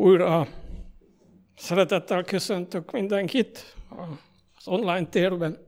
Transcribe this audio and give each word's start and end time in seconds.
Újra 0.00 0.46
szeretettel 1.56 2.24
köszöntök 2.24 2.90
mindenkit 2.90 3.74
az 4.58 4.68
online 4.68 5.06
térben. 5.06 5.58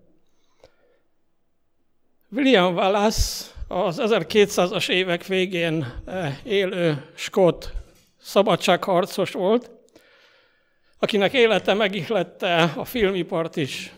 William 2.31 2.75
Wallace 2.75 3.45
az 3.69 4.01
1200-as 4.01 4.89
évek 4.89 5.27
végén 5.27 6.03
eh, 6.07 6.39
élő 6.45 7.11
skót 7.15 7.73
szabadságharcos 8.21 9.33
volt, 9.33 9.71
akinek 10.99 11.33
élete 11.33 11.75
megihlette 11.75 12.63
a 12.63 12.85
filmipart 12.85 13.57
is. 13.57 13.93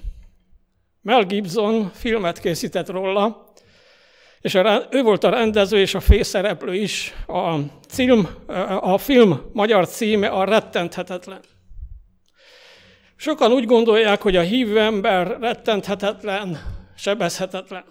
Mel 1.00 1.24
Gibson 1.24 1.90
filmet 1.94 2.40
készített 2.40 2.88
róla, 2.88 3.51
és 4.43 4.54
a, 4.54 4.86
ő 4.90 5.02
volt 5.02 5.24
a 5.24 5.30
rendező 5.30 5.79
és 5.79 5.95
a 5.95 6.00
főszereplő 6.00 6.75
is. 6.75 7.14
A, 7.27 7.56
cím, 7.88 8.29
a 8.80 8.98
film 8.98 9.50
magyar 9.52 9.88
címe 9.88 10.29
a 10.29 10.45
Rettenthetetlen. 10.45 11.40
Sokan 13.16 13.52
úgy 13.52 13.64
gondolják, 13.64 14.22
hogy 14.22 14.36
a 14.36 14.40
hívő 14.40 14.80
ember 14.80 15.39
rettenthetetlen, 15.40 16.58
sebezhetetlen. 16.96 17.85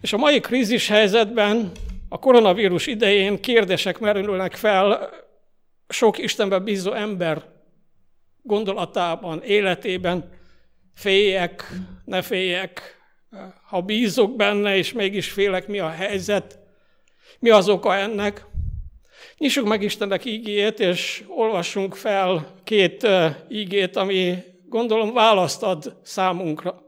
És 0.00 0.12
a 0.12 0.16
mai 0.16 0.40
krízis 0.40 0.88
helyzetben, 0.88 1.70
a 2.08 2.18
koronavírus 2.18 2.86
idején 2.86 3.40
kérdések 3.40 3.98
merülnek 3.98 4.54
fel 4.54 5.10
sok 5.88 6.18
Istenbe 6.18 6.58
bízó 6.58 6.92
ember 6.92 7.42
gondolatában, 8.42 9.42
életében. 9.42 10.30
Féljek, 10.94 11.68
ne 12.04 12.22
féljek, 12.22 12.97
ha 13.66 13.80
bízok 13.80 14.36
benne, 14.36 14.76
és 14.76 14.92
mégis 14.92 15.30
félek, 15.30 15.66
mi 15.66 15.78
a 15.78 15.88
helyzet, 15.88 16.58
mi 17.38 17.50
az 17.50 17.68
oka 17.68 17.94
ennek. 17.94 18.46
Nyissuk 19.38 19.66
meg 19.66 19.82
Istennek 19.82 20.24
ígét, 20.24 20.80
és 20.80 21.24
olvassunk 21.28 21.94
fel 21.94 22.54
két 22.64 23.06
ígét, 23.48 23.96
ami 23.96 24.34
gondolom 24.68 25.12
választ 25.12 25.62
ad 25.62 25.96
számunkra. 26.02 26.86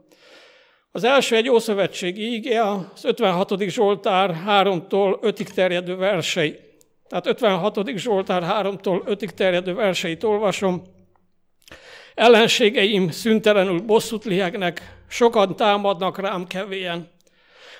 Az 0.91 1.03
első 1.03 1.35
egy 1.35 1.49
Ószövetségi 1.49 2.33
ígé, 2.33 2.55
az 2.55 3.05
56. 3.05 3.59
Zsoltár 3.59 4.43
3-tól 4.47 5.17
5-ig 5.21 5.47
terjedő 5.47 5.95
versei. 5.95 6.59
Tehát 7.07 7.25
56. 7.25 7.97
Zsoltár 7.97 8.43
3-tól 8.65 9.01
5-ig 9.05 9.29
terjedő 9.29 9.73
verseit 9.73 10.23
olvasom. 10.23 10.81
Ellenségeim 12.15 13.09
szüntelenül 13.09 13.79
bosszút 13.79 14.25
lihegnek, 14.25 15.00
sokan 15.11 15.55
támadnak 15.55 16.17
rám 16.17 16.47
kevélyen. 16.47 17.09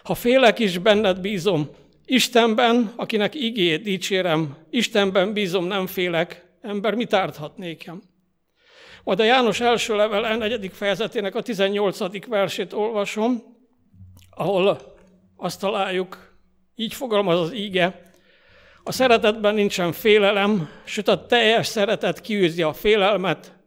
Ha 0.04 0.14
félek 0.14 0.60
is, 0.60 0.78
benned 0.78 1.22
bízom. 1.22 1.70
Istenben, 2.06 2.94
akinek 2.96 3.36
igét 3.36 3.84
dicsérem, 3.84 4.58
Istenben 4.70 5.34
bízom, 5.34 5.66
nem 5.66 5.88
félek, 5.88 6.46
ember 6.62 6.94
mit 6.94 7.14
árthat 7.14 7.58
nékem? 7.58 8.02
Majd 9.04 9.20
a 9.20 9.24
János 9.24 9.60
első 9.60 9.96
level 9.96 10.38
negyedik 10.38 10.74
fejezetének 10.74 11.36
a 11.36 11.42
18. 11.42 12.28
versét 12.28 12.74
olvasom, 12.74 13.44
ahol 14.30 14.80
azt 15.38 15.60
találjuk, 15.60 16.38
így 16.76 16.94
fogalmaz 16.94 17.40
az 17.40 17.54
íge, 17.54 18.12
a 18.84 18.92
szeretetben 18.92 19.54
nincsen 19.54 19.92
félelem, 19.92 20.70
sőt 20.86 21.08
a 21.08 21.26
teljes 21.26 21.68
szeretet 21.68 22.22
kiűzi 22.22 22.62
a 22.62 22.74
félelmet, 22.74 23.61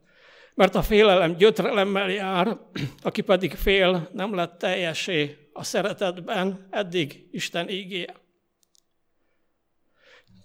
mert 0.54 0.74
a 0.74 0.82
félelem 0.82 1.36
gyötrelemmel 1.36 2.10
jár, 2.10 2.58
aki 3.02 3.20
pedig 3.20 3.54
fél, 3.54 4.08
nem 4.12 4.34
lett 4.34 4.58
teljesé 4.58 5.48
a 5.52 5.64
szeretetben, 5.64 6.66
eddig 6.70 7.28
Isten 7.30 7.68
ígéje. 7.68 8.14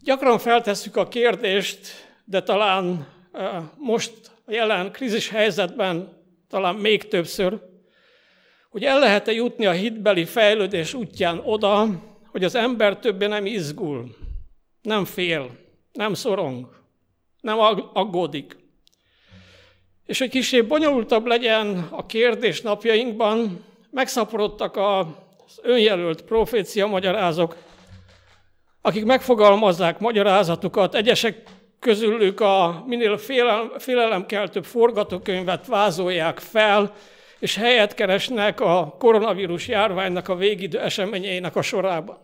Gyakran 0.02 0.40
feltesszük 0.40 0.96
a 0.96 1.08
kérdést, 1.08 1.80
de 2.26 2.44
talán 2.44 3.08
most 3.78 4.32
a 4.46 4.52
jelen 4.52 4.92
krízis 4.92 5.30
helyzetben 5.30 6.18
talán 6.48 6.76
még 6.76 7.08
többször, 7.08 7.62
hogy 8.70 8.84
el 8.84 9.00
lehet-e 9.00 9.32
jutni 9.32 9.66
a 9.66 9.72
hitbeli 9.72 10.26
fejlődés 10.26 10.94
útján 10.94 11.42
oda, 11.44 11.88
hogy 12.28 12.44
az 12.44 12.56
ember 12.56 12.98
többé 12.98 13.28
nem 13.28 13.46
izgul, 13.46 14.16
nem 14.82 15.06
fél, 15.06 15.58
nem 15.92 16.14
szorong, 16.14 16.84
nem 17.42 17.60
aggódik. 17.94 18.58
És 20.10 20.20
hogy 20.20 20.30
kicsit 20.30 20.68
bonyolultabb 20.68 21.26
legyen 21.26 21.88
a 21.90 22.06
kérdés 22.06 22.62
napjainkban, 22.62 23.66
megszaporodtak 23.92 24.78
az 24.78 25.60
önjelölt 25.62 26.22
profécia 26.22 26.88
magyarázók, 26.88 27.56
akik 28.82 29.06
megfogalmazzák 29.06 30.00
magyarázatukat, 30.00 30.96
egyesek 30.96 31.44
közülük 31.80 32.40
a 32.40 32.84
minél 32.88 33.18
félelem, 33.18 33.72
félelemkeltőbb 33.78 34.66
forgatókönyvet 34.66 35.68
vázolják 35.68 36.40
fel, 36.40 36.94
és 37.40 37.56
helyet 37.56 37.94
keresnek 37.94 38.62
a 38.62 38.96
koronavírus 39.00 39.68
járványnak 39.68 40.28
a 40.28 40.36
végidő 40.36 40.80
eseményeinek 40.80 41.56
a 41.56 41.62
sorában. 41.62 42.18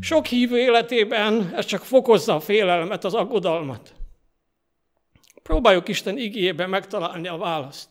Sok 0.00 0.26
hívő 0.26 0.58
életében 0.58 1.52
ez 1.56 1.64
csak 1.64 1.84
fokozza 1.84 2.34
a 2.34 2.40
félelmet, 2.40 3.04
az 3.04 3.14
aggodalmat. 3.14 3.94
Próbáljuk 5.42 5.88
Isten 5.88 6.18
igényében 6.18 6.68
megtalálni 6.68 7.28
a 7.28 7.36
választ. 7.36 7.88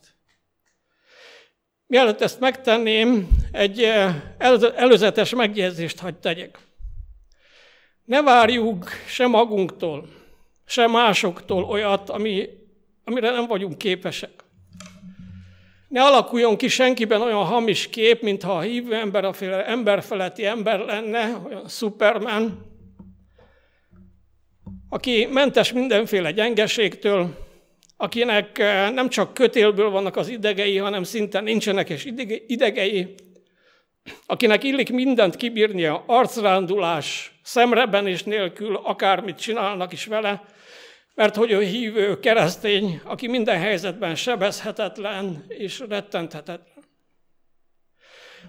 Mielőtt 1.87 2.21
ezt 2.21 2.39
megtenném, 2.39 3.27
egy 3.51 3.83
eh, 3.83 4.15
előzetes 4.75 5.35
megjegyzést 5.35 5.99
hagy 5.99 6.15
tegyek. 6.15 6.59
Ne 8.05 8.21
várjuk 8.21 8.89
se 9.07 9.27
magunktól, 9.27 10.07
se 10.65 10.87
másoktól 10.87 11.63
olyat, 11.63 12.09
ami, 12.09 12.49
amire 13.03 13.31
nem 13.31 13.47
vagyunk 13.47 13.77
képesek. 13.77 14.43
Ne 15.87 16.03
alakuljon 16.03 16.57
ki 16.57 16.67
senkiben 16.67 17.21
olyan 17.21 17.45
hamis 17.45 17.89
kép, 17.89 18.21
mintha 18.21 18.57
a 18.57 18.61
hívő 18.61 18.95
ember 18.95 19.25
a 19.25 19.33
féle 19.33 19.65
emberfeletti 19.65 20.45
ember 20.45 20.79
lenne, 20.79 21.41
olyan 21.45 21.67
Superman, 21.67 22.70
aki 24.93 25.25
mentes 25.25 25.73
mindenféle 25.73 26.31
gyengeségtől, 26.31 27.37
akinek 27.97 28.59
eh, 28.59 28.91
nem 28.91 29.09
csak 29.09 29.33
kötélből 29.33 29.89
vannak 29.89 30.15
az 30.15 30.27
idegei, 30.27 30.77
hanem 30.77 31.03
szinte 31.03 31.39
nincsenek 31.39 31.89
és 31.89 32.05
idegei, 32.47 33.13
akinek 34.25 34.63
illik 34.63 34.91
mindent 34.91 35.35
kibírnia, 35.35 36.03
arcrándulás, 36.07 37.31
és 38.03 38.23
nélkül, 38.23 38.75
akármit 38.75 39.39
csinálnak 39.39 39.93
is 39.93 40.05
vele, 40.05 40.45
mert 41.15 41.35
hogy 41.35 41.51
ő 41.51 41.61
hívő, 41.61 42.19
keresztény, 42.19 43.01
aki 43.03 43.27
minden 43.27 43.59
helyzetben 43.59 44.15
sebezhetetlen 44.15 45.45
és 45.47 45.79
rettenthetetlen. 45.79 46.83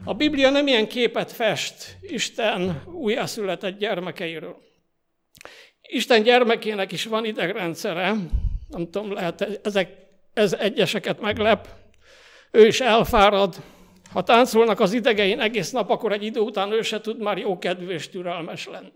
A 0.04 0.14
Biblia 0.14 0.50
nem 0.50 0.66
ilyen 0.66 0.88
képet 0.88 1.32
fest 1.32 1.96
Isten 2.00 2.82
újjászületett 2.86 3.78
gyermekeiről. 3.78 4.71
Isten 5.92 6.22
gyermekének 6.22 6.92
is 6.92 7.04
van 7.04 7.24
idegrendszere, 7.24 8.14
nem 8.68 8.90
tudom, 8.90 9.12
lehet 9.12 9.60
ezek, 9.62 9.96
ez 10.32 10.52
egyeseket 10.52 11.20
meglep, 11.20 11.68
ő 12.50 12.66
is 12.66 12.80
elfárad, 12.80 13.54
ha 14.12 14.22
táncolnak 14.22 14.80
az 14.80 14.92
idegein 14.92 15.40
egész 15.40 15.70
nap, 15.70 15.90
akkor 15.90 16.12
egy 16.12 16.22
idő 16.22 16.40
után 16.40 16.72
ő 16.72 16.82
se 16.82 17.00
tud 17.00 17.18
már 17.18 17.38
jó 17.38 17.58
kedvű 17.58 17.88
és 17.88 18.08
türelmes 18.08 18.66
lenni. 18.66 18.92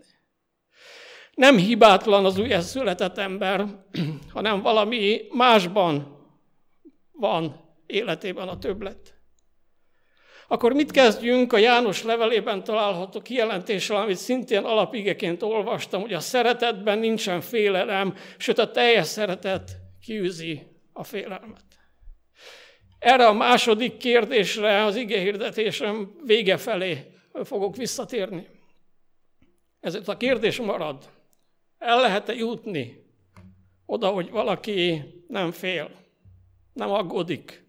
Nem 1.33 1.57
hibátlan 1.57 2.25
az 2.25 2.37
új 2.37 2.59
született 2.59 3.17
ember, 3.17 3.65
hanem 4.33 4.61
valami 4.61 5.21
másban 5.31 6.25
van 7.11 7.75
életében 7.85 8.47
a 8.47 8.57
többlet. 8.57 9.16
Akkor 10.47 10.73
mit 10.73 10.91
kezdjünk 10.91 11.53
a 11.53 11.57
János 11.57 12.03
levelében 12.03 12.63
található 12.63 13.21
kijelentéssel, 13.21 13.95
amit 13.95 14.17
szintén 14.17 14.63
alapigeként 14.63 15.43
olvastam, 15.43 16.01
hogy 16.01 16.13
a 16.13 16.19
szeretetben 16.19 16.99
nincsen 16.99 17.41
félelem, 17.41 18.15
sőt 18.37 18.57
a 18.57 18.71
teljes 18.71 19.07
szeretet 19.07 19.71
kiűzi 20.01 20.67
a 20.93 21.03
félelmet. 21.03 21.63
Erre 22.99 23.27
a 23.27 23.33
második 23.33 23.97
kérdésre 23.97 24.83
az 24.83 24.95
hirdetésem 24.95 26.15
vége 26.25 26.57
felé 26.57 27.11
fogok 27.43 27.75
visszatérni. 27.75 28.47
Ezért 29.79 30.07
a 30.07 30.17
kérdés 30.17 30.59
marad. 30.59 31.09
El 31.77 32.01
lehet-e 32.01 32.33
jutni 32.33 33.05
oda, 33.85 34.07
hogy 34.07 34.29
valaki 34.29 35.03
nem 35.27 35.51
fél, 35.51 35.91
nem 36.73 36.91
aggódik, 36.91 37.65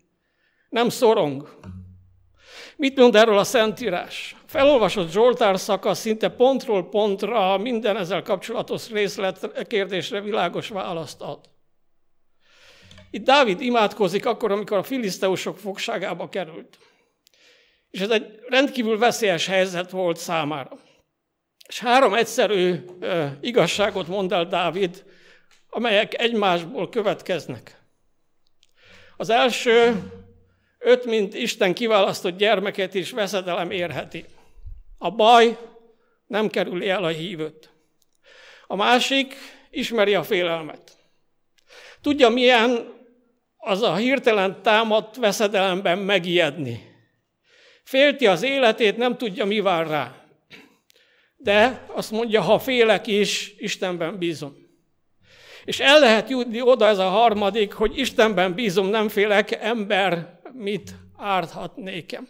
nem 0.69 0.89
szorong, 0.89 1.59
Mit 2.79 2.97
mond 2.97 3.15
erről 3.15 3.39
a 3.39 3.45
Szentírás? 3.45 4.37
Felolvasott 4.47 5.11
Zsoltár 5.11 5.59
szakasz 5.59 5.99
szinte 5.99 6.29
pontról 6.29 6.89
pontra 6.89 7.57
minden 7.57 7.97
ezzel 7.97 8.23
kapcsolatos 8.23 8.91
részlet 8.91 9.67
kérdésre 9.67 10.21
világos 10.21 10.69
választ 10.69 11.21
ad. 11.21 11.41
Itt 13.11 13.25
Dávid 13.25 13.61
imádkozik 13.61 14.27
akkor, 14.27 14.53
amikor 14.53 14.77
a 14.77 14.83
filiszteusok 14.83 15.59
fogságába 15.59 16.29
került. 16.29 16.79
És 17.91 18.01
ez 18.01 18.11
egy 18.11 18.39
rendkívül 18.49 18.99
veszélyes 18.99 19.47
helyzet 19.47 19.91
volt 19.91 20.17
számára. 20.17 20.79
És 21.69 21.79
három 21.81 22.15
egyszerű 22.15 22.85
igazságot 23.41 24.09
mond 24.09 24.33
el 24.33 24.47
Dávid, 24.47 25.05
amelyek 25.71 26.21
egymásból 26.21 26.89
következnek. 26.89 27.83
Az 29.17 29.31
első, 29.31 30.03
öt 30.79 31.05
mint 31.05 31.35
Isten 31.35 31.75
kiválasztott 31.75 32.37
gyermeket 32.37 32.95
is 32.95 33.11
veszedelem 33.11 33.71
érheti. 33.71 34.25
A 34.99 35.11
baj 35.11 35.59
nem 36.27 36.49
kerüli 36.49 36.89
el 36.89 37.05
a 37.05 37.09
hívőt. 37.09 37.71
A 38.67 38.77
másik 38.77 39.35
ismeri 39.71 40.15
a 40.15 40.23
félelmet. 40.23 40.97
Tudja, 42.01 42.29
milyen 42.29 42.97
az 43.57 43.83
a 43.83 43.97
hirtelen 43.97 44.63
támadt 44.63 45.17
veszedelemben 45.17 45.99
megijedni. 45.99 46.97
Félti 47.83 48.27
az 48.27 48.43
életét, 48.43 48.97
nem 48.97 49.17
tudja, 49.17 49.45
mi 49.45 49.61
vár 49.61 49.87
rá. 49.87 50.15
De 51.37 51.85
azt 51.87 52.11
mondja, 52.11 52.41
ha 52.41 52.59
félek 52.59 53.07
is, 53.07 53.55
Istenben 53.59 54.19
bízom. 54.19 54.57
És 55.65 55.81
el 55.81 55.99
lehet 55.99 56.29
jutni 56.29 56.61
oda 56.61 56.87
ez 56.87 56.99
a 56.99 57.09
harmadik, 57.09 57.73
hogy 57.73 57.99
Istenben 57.99 58.55
bízom, 58.55 58.87
nem 58.87 59.09
félek, 59.09 59.53
ember 59.53 60.38
mit 60.59 60.95
árthat 61.17 61.77
nékem. 61.77 62.29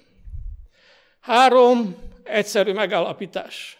Három 1.21 1.97
egyszerű 2.23 2.73
megállapítás. 2.73 3.79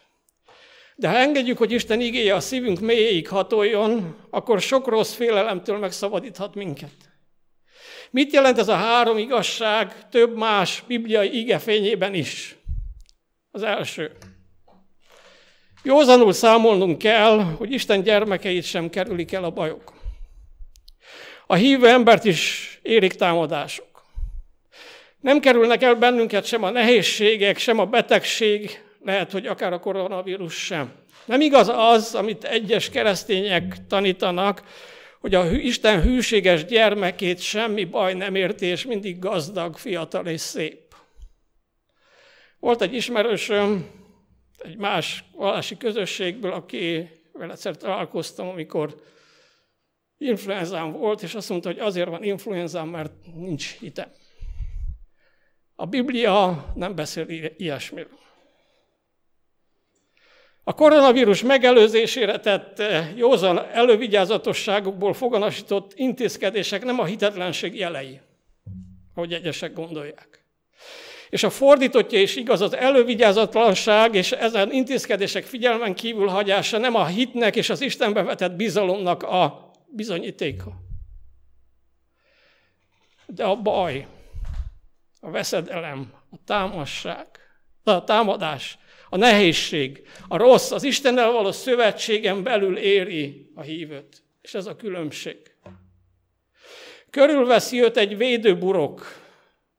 De 0.95 1.09
ha 1.09 1.17
engedjük, 1.17 1.59
hogy 1.59 1.73
Isten 1.73 2.01
igéje 2.01 2.35
a 2.35 2.41
szívünk 2.41 2.81
mélyéig 2.81 3.29
hatoljon, 3.29 4.17
akkor 4.31 4.61
sok 4.61 4.87
rossz 4.87 5.13
félelemtől 5.13 5.79
megszabadíthat 5.79 6.55
minket. 6.55 6.91
Mit 8.11 8.33
jelent 8.33 8.59
ez 8.59 8.69
a 8.69 8.75
három 8.75 9.19
igazság 9.19 10.09
több 10.09 10.37
más 10.37 10.83
bibliai 10.87 11.39
ige 11.39 11.59
fényében 11.59 12.15
is? 12.15 12.57
Az 13.51 13.63
első. 13.63 14.17
Józanul 15.83 16.33
számolnunk 16.33 16.99
kell, 16.99 17.39
hogy 17.41 17.73
Isten 17.73 18.03
gyermekeit 18.03 18.65
sem 18.65 18.91
kerülik 18.91 19.33
el 19.33 19.45
a 19.45 19.51
bajok. 19.51 19.93
A 21.47 21.55
hívő 21.55 21.89
embert 21.89 22.25
is 22.25 22.79
érik 22.83 23.15
támadások. 23.15 23.88
Nem 25.21 25.41
kerülnek 25.41 25.83
el 25.83 25.95
bennünket 25.95 26.45
sem 26.45 26.63
a 26.63 26.71
nehézségek, 26.71 27.59
sem 27.59 27.79
a 27.79 27.87
betegség, 27.87 28.83
lehet, 29.05 29.33
hogy 29.33 29.47
akár 29.47 29.73
a 29.73 29.81
koronavírus 29.81 30.65
sem. 30.65 30.93
Nem 31.25 31.41
igaz 31.41 31.69
az, 31.69 32.15
amit 32.15 32.45
egyes 32.45 32.91
keresztények 32.91 33.87
tanítanak, 33.89 34.63
hogy 35.21 35.35
a 35.35 35.51
Isten 35.51 36.03
hűséges 36.03 36.65
gyermekét 36.65 37.41
semmi 37.41 37.85
baj 37.85 38.15
nem 38.15 38.35
érti, 38.35 38.67
és 38.67 38.85
mindig 38.85 39.19
gazdag, 39.19 39.77
fiatal 39.77 40.27
és 40.27 40.41
szép. 40.41 40.95
Volt 42.59 42.83
egy 42.83 42.95
ismerősöm, 42.95 43.91
egy 44.59 44.77
más 44.77 45.25
vallási 45.33 45.77
közösségből, 45.77 46.53
aki 46.53 47.09
vele 47.33 47.53
egyszer 47.53 47.77
találkoztam, 47.77 48.49
amikor 48.49 48.95
influenzám 50.19 50.93
volt, 50.93 51.23
és 51.23 51.35
azt 51.35 51.49
mondta, 51.49 51.69
hogy 51.69 51.79
azért 51.79 52.09
van 52.09 52.23
influenzám, 52.23 52.89
mert 52.89 53.13
nincs 53.35 53.79
hitem. 53.79 54.09
A 55.81 55.87
Biblia 55.87 56.65
nem 56.75 56.95
beszél 56.95 57.27
ilyesmiről. 57.57 58.19
A 60.65 60.75
koronavírus 60.75 61.43
megelőzésére 61.43 62.41
tett 62.41 62.79
eh, 62.79 63.17
józan 63.17 63.59
elővigyázatosságokból 63.59 65.13
foganasított 65.13 65.93
intézkedések 65.95 66.85
nem 66.85 66.99
a 67.01 67.05
hitetlenség 67.05 67.75
jelei, 67.75 68.21
ahogy 69.15 69.33
egyesek 69.33 69.73
gondolják. 69.73 70.45
És 71.31 71.43
a 71.43 71.51
fordítottja 71.51 72.21
is 72.21 72.37
igaz, 72.37 72.61
az 72.61 72.77
elővigyázatlanság 72.77 74.15
és 74.15 74.33
ezen 74.33 74.73
intézkedések 74.73 75.45
figyelmen 75.45 75.95
kívül 75.95 76.27
hagyása 76.27 76.79
nem 76.79 76.95
a 76.95 77.07
hitnek 77.07 77.57
és 77.57 77.71
az 77.71 77.81
Istenbe 77.81 78.23
vetett 78.23 78.53
bizalomnak 78.53 79.23
a 79.23 79.71
bizonyítéka. 79.87 80.73
De 83.27 83.45
a 83.45 83.57
baj, 83.57 84.07
a 85.29 85.31
veszedelem, 85.31 86.13
a 86.31 86.37
támasság, 86.45 87.27
a 87.83 88.05
támadás 88.05 88.79
a 89.11 89.17
nehézség, 89.17 90.03
a 90.29 90.37
rossz, 90.37 90.71
az 90.71 90.83
Istennel 90.83 91.31
való 91.31 91.53
szövetségen 91.53 92.43
belül 92.43 92.77
éri 92.77 93.51
a 93.55 93.63
hívőt. 93.63 94.23
És 94.43 94.55
ez 94.55 94.67
a 94.67 94.77
különbség. 94.77 95.37
Körülveszi 97.11 97.83
őt 97.83 97.97
egy 97.97 98.17
védőburok, 98.17 99.07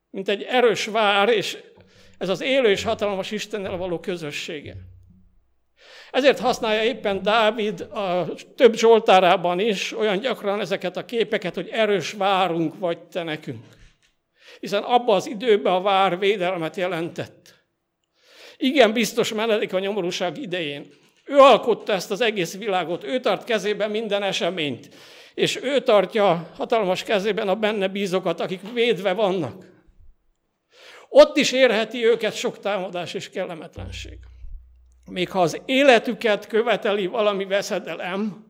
mint 0.10 0.30
egy 0.30 0.44
erős 0.44 0.86
vár, 0.86 1.30
és 1.30 1.58
ez 2.18 2.30
az 2.30 2.42
élő 2.42 2.70
és 2.70 2.84
hatalmas 2.84 3.32
Istennel 3.32 3.78
való 3.78 4.00
közössége. 4.00 4.76
Ezért 6.12 6.40
használja 6.40 6.84
éppen 6.84 7.22
Dávid 7.22 7.82
a 7.82 8.34
több 8.56 8.76
Zsoltárában 8.76 9.60
is 9.60 9.98
olyan 9.98 10.20
gyakran 10.20 10.60
ezeket 10.60 10.98
a 10.98 11.06
képeket, 11.06 11.56
hogy 11.56 11.70
erős 11.72 12.12
várunk 12.12 12.80
vagy 12.80 13.00
te 13.00 13.24
nekünk. 13.24 13.66
Hiszen 14.60 14.84
abban 14.84 15.16
az 15.16 15.28
időben 15.28 15.74
a 15.74 15.82
vár 15.82 16.20
védelmet 16.20 16.76
jelentett. 16.76 17.56
Igen, 18.58 18.94
biztos 18.94 19.34
menedék 19.34 19.74
a 19.74 19.80
nyomorúság 19.80 20.38
idején. 20.38 20.88
Ő 21.26 21.38
alkotta 21.38 21.94
ezt 21.94 22.12
az 22.12 22.22
egész 22.22 22.58
világot, 22.58 23.04
ő 23.04 23.20
tart 23.20 23.44
kezében 23.44 23.90
minden 23.90 24.24
eseményt, 24.24 24.90
és 25.34 25.60
ő 25.62 25.80
tartja 25.80 26.50
hatalmas 26.58 27.04
kezében 27.04 27.48
a 27.48 27.56
benne 27.56 27.88
bízokat, 27.88 28.40
akik 28.40 28.74
védve 28.74 29.14
vannak. 29.14 29.66
Ott 31.10 31.38
is 31.38 31.52
érheti 31.52 32.06
őket 32.06 32.36
sok 32.36 32.60
támadás 32.60 33.14
és 33.14 33.30
kellemetlenség. 33.30 34.18
Még 35.10 35.30
ha 35.30 35.42
az 35.42 35.62
életüket 35.66 36.48
követeli 36.48 37.08
valami 37.08 37.46
veszedelem, 37.46 38.46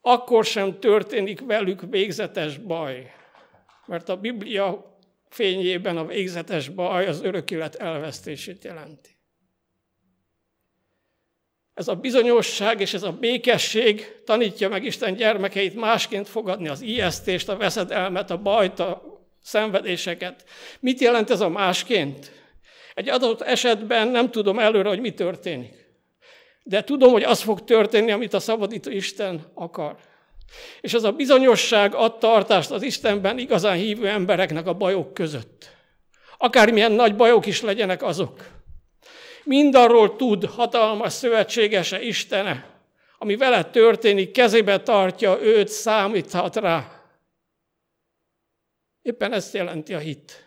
akkor 0.00 0.44
sem 0.44 0.78
történik 0.78 1.40
velük 1.40 1.80
végzetes 1.90 2.58
baj. 2.58 3.10
Mert 3.86 4.08
a 4.08 4.16
Biblia 4.16 4.98
fényében 5.30 5.96
a 5.96 6.06
végzetes 6.06 6.68
baj 6.68 7.06
az 7.06 7.22
örök 7.22 7.50
élet 7.50 7.74
elvesztését 7.74 8.64
jelenti. 8.64 9.18
Ez 11.74 11.88
a 11.88 11.94
bizonyosság 11.94 12.80
és 12.80 12.94
ez 12.94 13.02
a 13.02 13.12
békesség 13.12 14.22
tanítja 14.24 14.68
meg 14.68 14.84
Isten 14.84 15.14
gyermekeit 15.14 15.74
másként 15.74 16.28
fogadni 16.28 16.68
az 16.68 16.80
ijesztést, 16.80 17.48
a 17.48 17.56
veszedelmet, 17.56 18.30
a 18.30 18.38
bajt, 18.38 18.78
a 18.78 19.02
szenvedéseket. 19.42 20.44
Mit 20.80 21.00
jelent 21.00 21.30
ez 21.30 21.40
a 21.40 21.48
másként? 21.48 22.32
Egy 22.94 23.08
adott 23.08 23.40
esetben 23.40 24.08
nem 24.08 24.30
tudom 24.30 24.58
előre, 24.58 24.88
hogy 24.88 25.00
mi 25.00 25.12
történik. 25.12 25.74
De 26.62 26.84
tudom, 26.84 27.12
hogy 27.12 27.22
az 27.22 27.40
fog 27.40 27.64
történni, 27.64 28.10
amit 28.10 28.34
a 28.34 28.40
szabadító 28.40 28.90
Isten 28.90 29.50
akar. 29.54 29.96
És 30.80 30.94
ez 30.94 31.04
a 31.04 31.12
bizonyosság 31.12 31.94
ad 31.94 32.18
tartást 32.18 32.70
az 32.70 32.82
Istenben 32.82 33.38
igazán 33.38 33.76
hívő 33.76 34.08
embereknek 34.08 34.66
a 34.66 34.74
bajok 34.74 35.14
között. 35.14 35.70
Akármilyen 36.38 36.92
nagy 36.92 37.16
bajok 37.16 37.46
is 37.46 37.60
legyenek 37.60 38.02
azok. 38.02 38.48
Mindarról 39.44 40.16
tud 40.16 40.44
hatalmas 40.44 41.12
szövetségese 41.12 42.02
Istene, 42.02 42.70
ami 43.18 43.36
vele 43.36 43.64
történik, 43.64 44.30
kezébe 44.30 44.80
tartja, 44.80 45.40
őt 45.40 45.68
számíthat 45.68 46.56
rá. 46.56 47.02
Éppen 49.02 49.32
ezt 49.32 49.54
jelenti 49.54 49.94
a 49.94 49.98
hit. 49.98 50.44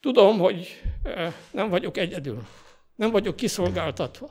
Tudom, 0.00 0.38
hogy 0.38 0.82
nem 1.50 1.68
vagyok 1.68 1.96
egyedül. 1.96 2.46
Nem 2.94 3.10
vagyok 3.10 3.36
kiszolgáltatva. 3.36 4.30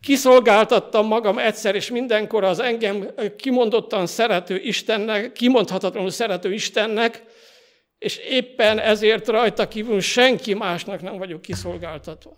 Kiszolgáltattam 0.00 1.06
magam 1.06 1.38
egyszer 1.38 1.74
és 1.74 1.90
mindenkor 1.90 2.44
az 2.44 2.58
engem 2.58 3.08
kimondottan 3.36 4.06
szerető 4.06 4.56
Istennek, 4.56 5.32
kimondhatatlanul 5.32 6.10
szerető 6.10 6.52
Istennek, 6.52 7.22
és 7.98 8.16
éppen 8.16 8.78
ezért 8.78 9.28
rajta 9.28 9.68
kívül 9.68 10.00
senki 10.00 10.54
másnak 10.54 11.02
nem 11.02 11.16
vagyok 11.16 11.42
kiszolgáltatva. 11.42 12.36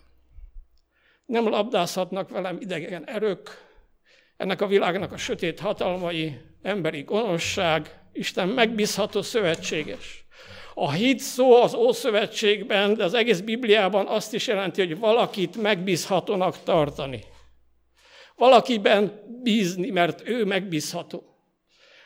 Nem 1.26 1.48
labdázhatnak 1.48 2.28
velem 2.28 2.58
idegen 2.60 3.08
erők, 3.08 3.66
ennek 4.36 4.60
a 4.60 4.66
világnak 4.66 5.12
a 5.12 5.16
sötét 5.16 5.60
hatalmai, 5.60 6.40
emberi 6.62 7.02
gonoszság, 7.02 8.00
Isten 8.12 8.48
megbízható 8.48 9.22
szövetséges. 9.22 10.26
A 10.74 10.90
hit 10.92 11.18
szó 11.18 11.62
az 11.62 11.74
Ószövetségben, 11.74 12.94
de 12.94 13.04
az 13.04 13.14
egész 13.14 13.40
Bibliában 13.40 14.06
azt 14.06 14.34
is 14.34 14.46
jelenti, 14.46 14.86
hogy 14.86 14.98
valakit 14.98 15.62
megbízhatónak 15.62 16.62
tartani. 16.62 17.24
Valakiben 18.38 19.22
bízni, 19.42 19.90
mert 19.90 20.28
ő 20.28 20.44
megbízható. 20.44 21.22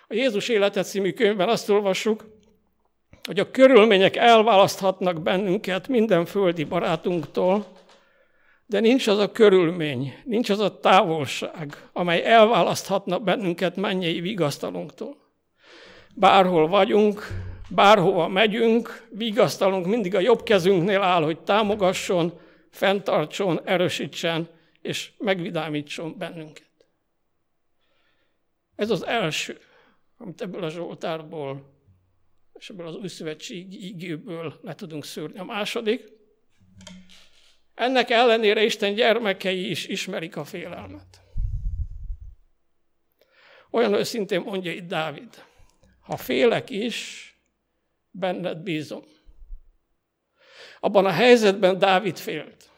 A 0.09 0.15
Jézus 0.15 0.49
Életet 0.49 0.87
című 0.87 1.12
könyvben 1.12 1.49
azt 1.49 1.69
olvassuk, 1.69 2.25
hogy 3.23 3.39
a 3.39 3.51
körülmények 3.51 4.17
elválaszthatnak 4.17 5.23
bennünket 5.23 5.89
minden 5.89 6.25
földi 6.25 6.65
barátunktól, 6.65 7.67
de 8.67 8.81
nincs 8.81 9.07
az 9.07 9.19
a 9.19 9.33
körülmény, 9.33 10.15
nincs 10.25 10.51
az 10.51 10.61
a 10.61 10.79
távolság, 10.79 11.89
amely 11.93 12.25
elválaszthatna 12.25 13.19
bennünket 13.19 13.77
mennyei 13.77 14.21
vigasztalunktól. 14.21 15.17
Bárhol 16.15 16.69
vagyunk, 16.69 17.27
bárhova 17.69 18.29
megyünk, 18.29 19.07
vigasztalunk 19.11 19.87
mindig 19.87 20.15
a 20.15 20.21
jobb 20.21 20.43
kezünknél 20.43 21.03
áll, 21.03 21.23
hogy 21.23 21.39
támogasson, 21.41 22.33
fenntartson, 22.71 23.61
erősítsen 23.65 24.49
és 24.83 25.12
megvidámítson 25.19 26.19
bennünket. 26.19 26.71
Ez 28.75 28.91
az 28.91 29.07
első, 29.07 29.61
amit 30.17 30.41
ebből 30.41 30.65
a 30.65 30.71
Zsoltárból 30.71 31.73
és 32.53 32.71
ebből 32.71 32.87
az 32.87 32.95
új 32.95 33.09
szövetségi 33.09 33.87
ígéből 33.87 34.59
le 34.62 34.75
tudunk 34.75 35.05
szűrni. 35.05 35.39
A 35.39 35.45
második, 35.45 36.12
ennek 37.75 38.11
ellenére 38.11 38.65
Isten 38.65 38.95
gyermekei 38.95 39.71
is 39.71 39.87
ismerik 39.87 40.37
a 40.37 40.45
félelmet. 40.45 41.21
Olyan 43.71 43.95
őszintén 43.95 44.41
mondja 44.41 44.73
itt 44.73 44.87
Dávid, 44.87 45.45
ha 46.01 46.17
félek 46.17 46.71
is, 46.71 47.29
benned 48.11 48.59
bízom. 48.59 49.05
Abban 50.81 51.07
a 51.07 51.11
helyzetben 51.11 51.79
Dávid 51.79 52.17
félt. 52.17 52.72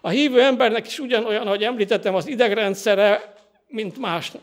A 0.00 0.08
hívő 0.08 0.42
embernek 0.42 0.86
is 0.86 0.98
ugyanolyan, 0.98 1.46
ahogy 1.46 1.62
említettem, 1.62 2.14
az 2.14 2.26
idegrendszere, 2.26 3.34
mint 3.66 3.98
másnak. 3.98 4.42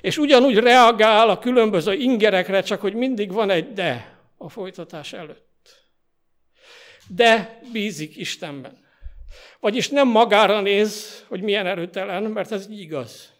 És 0.00 0.18
ugyanúgy 0.18 0.56
reagál 0.56 1.28
a 1.28 1.38
különböző 1.38 1.92
ingerekre, 1.92 2.62
csak 2.62 2.80
hogy 2.80 2.94
mindig 2.94 3.32
van 3.32 3.50
egy 3.50 3.72
de 3.72 4.18
a 4.36 4.48
folytatás 4.48 5.12
előtt. 5.12 5.90
De 7.08 7.60
bízik 7.72 8.16
Istenben. 8.16 8.78
Vagyis 9.60 9.88
nem 9.88 10.08
magára 10.08 10.60
néz, 10.60 11.24
hogy 11.28 11.42
milyen 11.42 11.66
erőtelen, 11.66 12.22
mert 12.22 12.52
ez 12.52 12.70
így 12.70 12.80
igaz. 12.80 13.30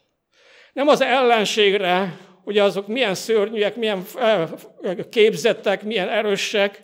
Nem 0.72 0.88
az 0.88 1.00
ellenségre, 1.00 2.18
hogy 2.44 2.58
azok 2.58 2.86
milyen 2.86 3.14
szörnyűek, 3.14 3.76
milyen 3.76 4.04
képzettek, 5.10 5.82
milyen 5.82 6.08
erősek, 6.08 6.82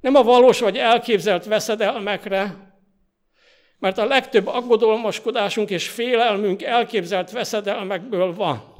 nem 0.00 0.14
a 0.14 0.22
valós 0.22 0.60
vagy 0.60 0.76
elképzelt 0.76 1.44
veszedelmekre, 1.44 2.69
mert 3.80 3.98
a 3.98 4.04
legtöbb 4.04 4.46
aggodalmaskodásunk 4.46 5.70
és 5.70 5.88
félelmünk 5.88 6.62
elképzelt 6.62 7.30
veszedelmekből 7.30 8.34
van. 8.34 8.74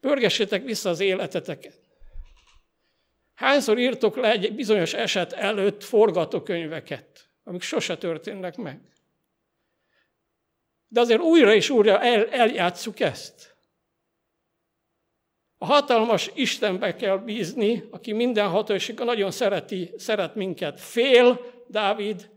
Pörgessétek 0.00 0.64
vissza 0.64 0.88
az 0.88 1.00
életeteket. 1.00 1.80
Hányszor 3.34 3.78
írtok 3.78 4.16
le 4.16 4.30
egy 4.30 4.54
bizonyos 4.54 4.92
eset 4.94 5.32
előtt 5.32 5.84
forgatókönyveket, 5.84 7.28
amik 7.44 7.62
sose 7.62 7.96
történnek 7.96 8.56
meg? 8.56 8.80
De 10.88 11.00
azért 11.00 11.20
újra 11.20 11.54
és 11.54 11.70
újra 11.70 12.00
el, 12.00 12.30
eljátszuk 12.30 13.00
ezt. 13.00 13.56
A 15.58 15.64
hatalmas 15.66 16.30
Istenbe 16.34 16.96
kell 16.96 17.18
bízni, 17.18 17.84
aki 17.90 18.12
minden 18.12 18.48
hatósága 18.48 19.04
nagyon 19.04 19.30
szereti, 19.30 19.90
szeret 19.96 20.34
minket. 20.34 20.80
Fél 20.80 21.40
Dávid, 21.68 22.30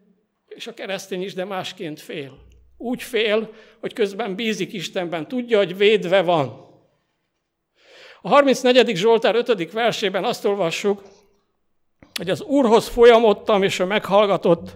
és 0.57 0.67
a 0.67 0.73
keresztény 0.73 1.21
is, 1.21 1.33
de 1.33 1.45
másként 1.45 1.99
fél. 1.99 2.37
Úgy 2.77 3.03
fél, 3.03 3.53
hogy 3.79 3.93
közben 3.93 4.35
bízik 4.35 4.73
Istenben, 4.73 5.27
tudja, 5.27 5.57
hogy 5.57 5.77
védve 5.77 6.21
van. 6.21 6.47
A 8.21 8.27
34. 8.27 8.95
Zsoltár 8.95 9.35
5. 9.35 9.71
versében 9.71 10.23
azt 10.23 10.45
olvassuk, 10.45 11.01
hogy 12.13 12.29
az 12.29 12.41
Úrhoz 12.41 12.87
folyamodtam, 12.87 13.63
és 13.63 13.79
ő 13.79 13.85
meghallgatott, 13.85 14.75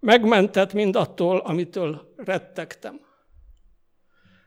megmentett 0.00 0.72
mindattól, 0.72 1.38
amitől 1.38 2.14
rettegtem. 2.16 3.00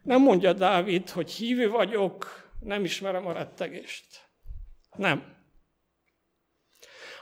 Nem 0.04 0.22
mondja 0.22 0.54
Dávid, 0.54 1.10
hogy 1.10 1.32
hívő 1.32 1.70
vagyok, 1.70 2.50
nem 2.60 2.84
ismerem 2.84 3.26
a 3.26 3.32
rettegést. 3.32 4.06
Nem. 4.96 5.35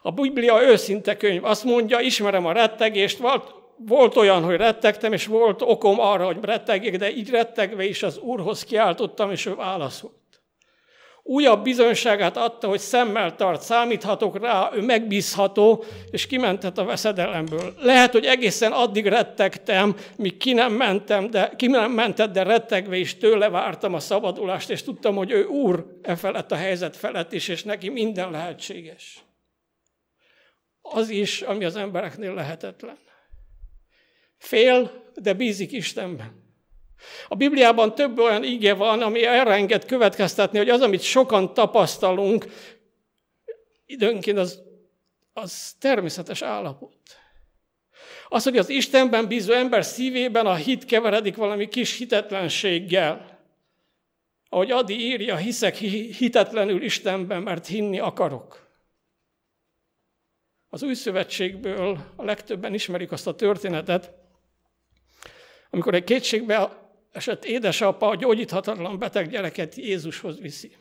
A 0.06 0.12
Biblia 0.12 0.64
őszinte 0.64 1.18
könyv. 1.18 1.44
Azt 1.44 1.64
mondja, 1.64 2.00
ismerem 2.00 2.46
a 2.46 2.52
rettegést, 2.52 3.18
volt, 3.18 3.54
volt 3.78 4.16
olyan, 4.16 4.44
hogy 4.44 4.56
rettegtem, 4.56 5.14
és 5.14 5.26
volt 5.26 5.62
okom 5.62 6.00
arra, 6.00 6.26
hogy 6.26 6.38
rettegjek, 6.42 6.98
de 6.98 7.12
így 7.12 7.30
rettegve 7.30 7.86
is 7.86 8.04
az 8.04 8.18
Úrhoz 8.18 8.64
kiáltottam, 8.64 9.32
és 9.32 9.46
ő 9.46 9.56
válaszolt. 9.56 10.14
Újabb 11.26 11.64
bizonyságát 11.64 12.38
adta, 12.38 12.68
hogy 12.68 12.80
szemmel 12.80 13.36
tart, 13.36 13.62
számíthatok 13.62 14.40
rá, 14.40 14.70
ő 14.74 14.82
megbízható, 14.82 15.84
és 16.12 16.28
kimentett 16.28 16.78
a 16.78 16.86
veszedelemből. 16.86 17.74
Lehet, 17.80 18.12
hogy 18.12 18.26
egészen 18.26 18.72
addig 18.72 19.08
rettegtem, 19.08 19.96
míg 20.18 20.38
ki 20.38 20.54
nem 20.54 20.74
mentem, 20.74 21.30
de 21.30 21.54
ki 21.58 21.68
nem 21.68 21.92
mentett, 21.92 22.32
de 22.32 22.44
rettegve 22.44 22.98
is 22.98 23.18
tőle 23.18 23.50
vártam 23.50 23.94
a 23.94 24.00
szabadulást, 24.00 24.70
és 24.70 24.84
tudtam, 24.84 25.16
hogy 25.16 25.32
ő 25.32 25.46
úr 25.46 25.86
e 26.02 26.16
felett 26.16 26.52
a 26.52 26.56
helyzet 26.56 26.96
felett 26.96 27.34
is, 27.34 27.48
és 27.48 27.64
neki 27.64 27.90
minden 27.90 28.32
lehetséges. 28.32 29.24
Az 30.94 31.10
is, 31.10 31.42
ami 31.42 31.66
az 31.66 31.76
embereknél 31.76 32.34
lehetetlen. 32.34 32.98
Fél, 34.38 35.04
de 35.16 35.34
bízik 35.34 35.72
Istenben. 35.72 36.42
A 37.28 37.36
Bibliában 37.36 37.96
több 37.96 38.20
olyan 38.20 38.44
íge 38.44 38.74
van, 38.74 39.02
ami 39.02 39.26
erre 39.26 39.52
enged 39.52 39.86
következtetni, 39.86 40.58
hogy 40.58 40.70
az, 40.70 40.82
amit 40.82 41.02
sokan 41.02 41.54
tapasztalunk, 41.54 42.46
időnként 43.86 44.38
az, 44.38 44.62
az 45.34 45.76
természetes 45.80 46.42
állapot. 46.42 46.98
Az, 48.28 48.44
hogy 48.44 48.58
az 48.58 48.70
Istenben 48.70 49.28
bízó 49.28 49.54
ember 49.54 49.86
szívében 49.86 50.46
a 50.46 50.56
hit 50.56 50.86
keveredik 50.86 51.36
valami 51.36 51.68
kis 51.68 51.98
hitetlenséggel. 51.98 53.40
Ahogy 54.50 54.72
Adi 54.72 55.00
írja, 55.00 55.36
hiszek 55.36 55.76
hitetlenül 56.18 56.84
Istenben, 56.84 57.42
mert 57.42 57.68
hinni 57.68 58.00
akarok. 58.00 58.63
Az 60.74 60.84
új 60.84 60.94
szövetségből 60.94 62.14
a 62.16 62.24
legtöbben 62.24 62.74
ismerik 62.74 63.12
azt 63.12 63.28
a 63.28 63.36
történetet, 63.36 64.14
amikor 65.70 65.94
egy 65.94 66.04
kétségbe 66.04 66.90
esett 67.12 67.46
édesapa 67.46 68.08
a 68.08 68.16
gyógyíthatatlan 68.16 69.00
beteg 69.00 69.30
gyereket 69.30 69.76
Jézushoz 69.76 70.40
viszi. 70.40 70.76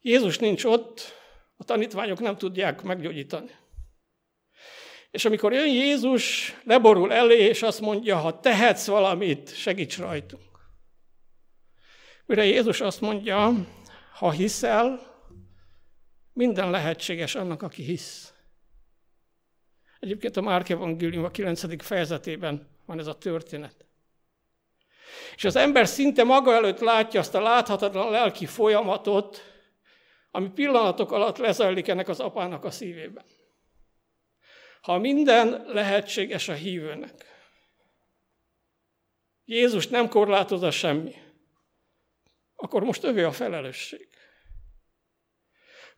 Jézus 0.00 0.38
nincs 0.38 0.64
ott, 0.64 1.00
a 1.56 1.64
tanítványok 1.64 2.20
nem 2.20 2.36
tudják 2.36 2.82
meggyógyítani. 2.82 3.50
És 5.10 5.24
amikor 5.24 5.52
jön 5.52 5.72
Jézus, 5.72 6.54
leborul 6.64 7.12
elé, 7.12 7.38
és 7.38 7.62
azt 7.62 7.80
mondja, 7.80 8.16
ha 8.16 8.40
tehetsz 8.40 8.86
valamit, 8.86 9.54
segíts 9.54 9.98
rajtunk. 9.98 10.58
Mire 12.26 12.44
Jézus 12.44 12.80
azt 12.80 13.00
mondja, 13.00 13.52
ha 14.12 14.30
hiszel, 14.30 15.15
minden 16.36 16.70
lehetséges 16.70 17.34
annak, 17.34 17.62
aki 17.62 17.82
hisz. 17.82 18.34
Egyébként 20.00 20.36
a 20.36 20.40
Márk 20.40 20.68
Evangélium 20.68 21.24
a 21.24 21.30
9. 21.30 21.84
fejezetében 21.84 22.68
van 22.86 22.98
ez 22.98 23.06
a 23.06 23.18
történet. 23.18 23.86
És 25.34 25.44
az 25.44 25.56
ember 25.56 25.86
szinte 25.86 26.24
maga 26.24 26.52
előtt 26.52 26.78
látja 26.78 27.20
azt 27.20 27.34
a 27.34 27.40
láthatatlan 27.40 28.10
lelki 28.10 28.46
folyamatot, 28.46 29.42
ami 30.30 30.48
pillanatok 30.48 31.12
alatt 31.12 31.36
lezajlik 31.36 31.88
ennek 31.88 32.08
az 32.08 32.20
apának 32.20 32.64
a 32.64 32.70
szívében. 32.70 33.24
Ha 34.80 34.98
minden 34.98 35.64
lehetséges 35.66 36.48
a 36.48 36.54
hívőnek, 36.54 37.24
Jézus 39.44 39.88
nem 39.88 40.08
korlátozza 40.08 40.70
semmi, 40.70 41.14
akkor 42.56 42.82
most 42.82 43.04
övé 43.04 43.22
a 43.22 43.32
felelősség. 43.32 44.15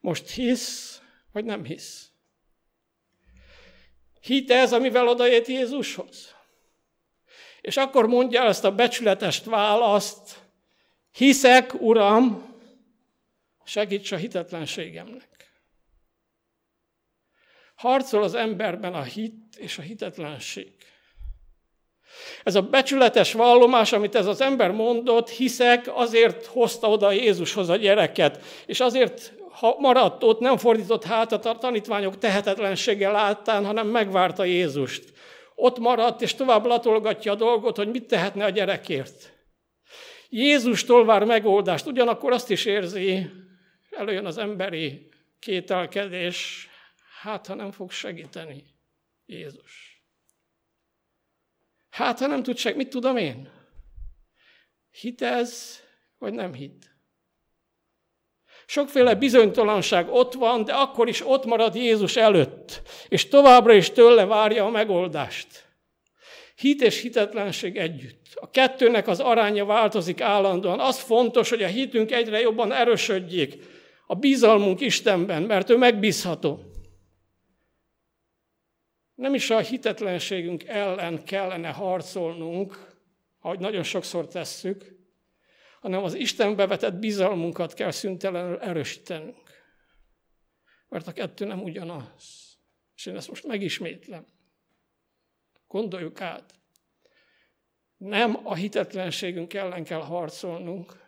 Most 0.00 0.31
hisz, 0.31 1.02
vagy 1.33 1.45
nem 1.45 1.64
hisz? 1.64 2.11
Hit 4.21 4.50
ez, 4.50 4.73
amivel 4.73 5.09
odaért 5.09 5.47
Jézushoz? 5.47 6.35
És 7.61 7.76
akkor 7.76 8.07
mondja 8.07 8.43
ezt 8.43 8.64
a 8.64 8.75
becsületest 8.75 9.45
választ, 9.45 10.38
hiszek, 11.11 11.75
Uram, 11.81 12.57
segíts 13.64 14.12
a 14.12 14.17
hitetlenségemnek. 14.17 15.52
Harcol 17.75 18.23
az 18.23 18.35
emberben 18.35 18.95
a 18.95 19.02
hit 19.02 19.57
és 19.57 19.78
a 19.78 19.83
hitetlenség. 19.83 20.73
Ez 22.45 22.55
a 22.55 22.62
becsületes 22.62 23.33
vallomás, 23.33 23.93
amit 23.93 24.14
ez 24.14 24.26
az 24.26 24.40
ember 24.40 24.71
mondott, 24.71 25.28
hiszek, 25.28 25.90
azért 25.95 26.47
hozta 26.47 26.88
oda 26.88 27.11
Jézushoz 27.11 27.69
a 27.69 27.76
gyereket, 27.76 28.43
és 28.67 28.81
azért 28.81 29.38
ha 29.58 29.76
maradt 29.78 30.22
ott, 30.22 30.40
nem 30.40 30.56
fordított 30.56 31.04
hátat 31.04 31.44
a 31.44 31.58
tanítványok 31.58 32.18
tehetetlensége 32.18 33.10
láttán, 33.10 33.64
hanem 33.64 33.86
megvárta 33.86 34.44
Jézust 34.44 35.12
ott 35.54 35.78
maradt, 35.78 36.22
és 36.22 36.34
tovább 36.34 36.64
latolgatja 36.64 37.32
a 37.32 37.34
dolgot, 37.34 37.76
hogy 37.76 37.88
mit 37.88 38.06
tehetne 38.06 38.44
a 38.44 38.50
gyerekért. 38.50 39.32
Jézustól 40.28 41.04
vár 41.04 41.24
megoldást, 41.24 41.86
ugyanakkor 41.86 42.32
azt 42.32 42.50
is 42.50 42.64
érzi, 42.64 43.30
előjön 43.90 44.26
az 44.26 44.38
emberi 44.38 45.08
kételkedés, 45.38 46.68
hát 47.20 47.46
ha 47.46 47.54
nem 47.54 47.70
fog 47.70 47.90
segíteni 47.90 48.64
Jézus. 49.26 50.02
Hát 51.90 52.18
ha 52.18 52.26
nem 52.26 52.42
tud 52.42 52.56
segíteni, 52.56 52.84
mit 52.84 52.92
tudom 52.92 53.16
én? 53.16 53.50
Hitez, 54.90 55.82
vagy 56.18 56.32
nem 56.32 56.52
hit? 56.52 56.88
Sokféle 58.70 59.14
bizonytalanság 59.14 60.08
ott 60.08 60.34
van, 60.34 60.64
de 60.64 60.72
akkor 60.72 61.08
is 61.08 61.26
ott 61.26 61.44
marad 61.44 61.75
Jézus 61.75 62.16
előtt, 62.16 62.82
és 63.08 63.28
továbbra 63.28 63.72
is 63.72 63.90
tőle 63.90 64.25
várja 64.25 64.64
a 64.64 64.70
megoldást. 64.70 65.66
Hit 66.56 66.82
és 66.82 67.00
hitetlenség 67.00 67.76
együtt. 67.76 68.26
A 68.34 68.50
kettőnek 68.50 69.08
az 69.08 69.20
aránya 69.20 69.64
változik 69.64 70.20
állandóan. 70.20 70.80
Az 70.80 70.98
fontos, 70.98 71.48
hogy 71.48 71.62
a 71.62 71.66
hitünk 71.66 72.12
egyre 72.12 72.40
jobban 72.40 72.72
erősödjék. 72.72 73.56
A 74.06 74.14
bizalmunk 74.14 74.80
Istenben, 74.80 75.42
mert 75.42 75.70
ő 75.70 75.76
megbízható. 75.76 76.60
Nem 79.14 79.34
is 79.34 79.50
a 79.50 79.58
hitetlenségünk 79.58 80.64
ellen 80.64 81.25
kellene 81.25 81.68
harcolnunk, 81.68 82.96
ahogy 83.40 83.58
nagyon 83.58 83.82
sokszor 83.82 84.26
tesszük, 84.26 84.98
hanem 85.80 86.02
az 86.04 86.14
Istenbe 86.14 86.66
vetett 86.66 86.94
bizalmunkat 86.94 87.75
kell 87.75 87.90
szüntelenül 87.90 88.58
erősítenünk. 88.58 89.37
Mert 90.88 91.06
a 91.06 91.12
kettő 91.12 91.44
nem 91.44 91.62
ugyanaz. 91.62 92.56
És 92.94 93.06
én 93.06 93.16
ezt 93.16 93.28
most 93.28 93.47
megismétlem. 93.47 94.26
Gondoljuk 95.66 96.20
át. 96.20 96.54
Nem 97.97 98.40
a 98.47 98.54
hitetlenségünk 98.54 99.54
ellen 99.54 99.85
kell 99.85 100.00
harcolnunk, 100.00 101.06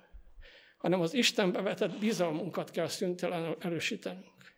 hanem 0.79 1.01
az 1.01 1.15
Istenbe 1.15 1.61
vetett 1.61 1.99
bizalmunkat 1.99 2.71
kell 2.71 2.87
szüntelenül 2.87 3.57
erősítenünk. 3.61 4.55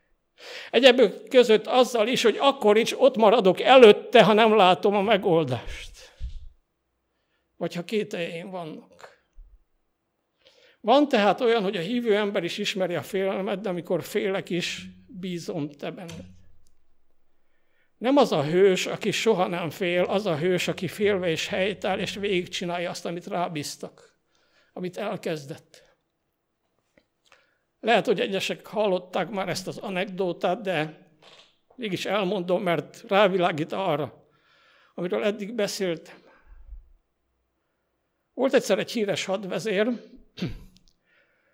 Egyebek 0.70 1.28
között 1.28 1.66
azzal 1.66 2.08
is, 2.08 2.22
hogy 2.22 2.36
akkor 2.36 2.76
is 2.76 3.00
ott 3.00 3.16
maradok 3.16 3.60
előtte, 3.60 4.24
ha 4.24 4.32
nem 4.32 4.56
látom 4.56 4.94
a 4.94 5.02
megoldást. 5.02 6.12
Vagy 7.56 7.74
ha 7.74 7.84
kételjeim 7.84 8.50
vannak. 8.50 9.11
Van 10.82 11.08
tehát 11.08 11.40
olyan, 11.40 11.62
hogy 11.62 11.76
a 11.76 11.80
hívő 11.80 12.16
ember 12.16 12.44
is 12.44 12.58
ismeri 12.58 12.94
a 12.94 13.02
félelmet, 13.02 13.60
de 13.60 13.68
amikor 13.68 14.02
félek 14.02 14.50
is, 14.50 14.86
bízom 15.06 15.70
te 15.70 15.90
benned. 15.90 16.24
Nem 17.98 18.16
az 18.16 18.32
a 18.32 18.44
hős, 18.44 18.86
aki 18.86 19.10
soha 19.10 19.46
nem 19.46 19.70
fél, 19.70 20.02
az 20.02 20.26
a 20.26 20.36
hős, 20.36 20.68
aki 20.68 20.88
félve 20.88 21.28
és 21.28 21.46
helytáll, 21.46 21.98
és 21.98 22.14
végigcsinálja 22.14 22.90
azt, 22.90 23.06
amit 23.06 23.26
rábíztak, 23.26 24.18
amit 24.72 24.96
elkezdett. 24.96 25.82
Lehet, 27.80 28.06
hogy 28.06 28.20
egyesek 28.20 28.66
hallották 28.66 29.30
már 29.30 29.48
ezt 29.48 29.66
az 29.66 29.78
anekdótát, 29.78 30.60
de 30.60 31.06
mégis 31.76 32.06
elmondom, 32.06 32.62
mert 32.62 33.04
rávilágít 33.08 33.72
arra, 33.72 34.28
amiről 34.94 35.24
eddig 35.24 35.54
beszéltem. 35.54 36.16
Volt 38.34 38.54
egyszer 38.54 38.78
egy 38.78 38.92
híres 38.92 39.24
hadvezér, 39.24 39.88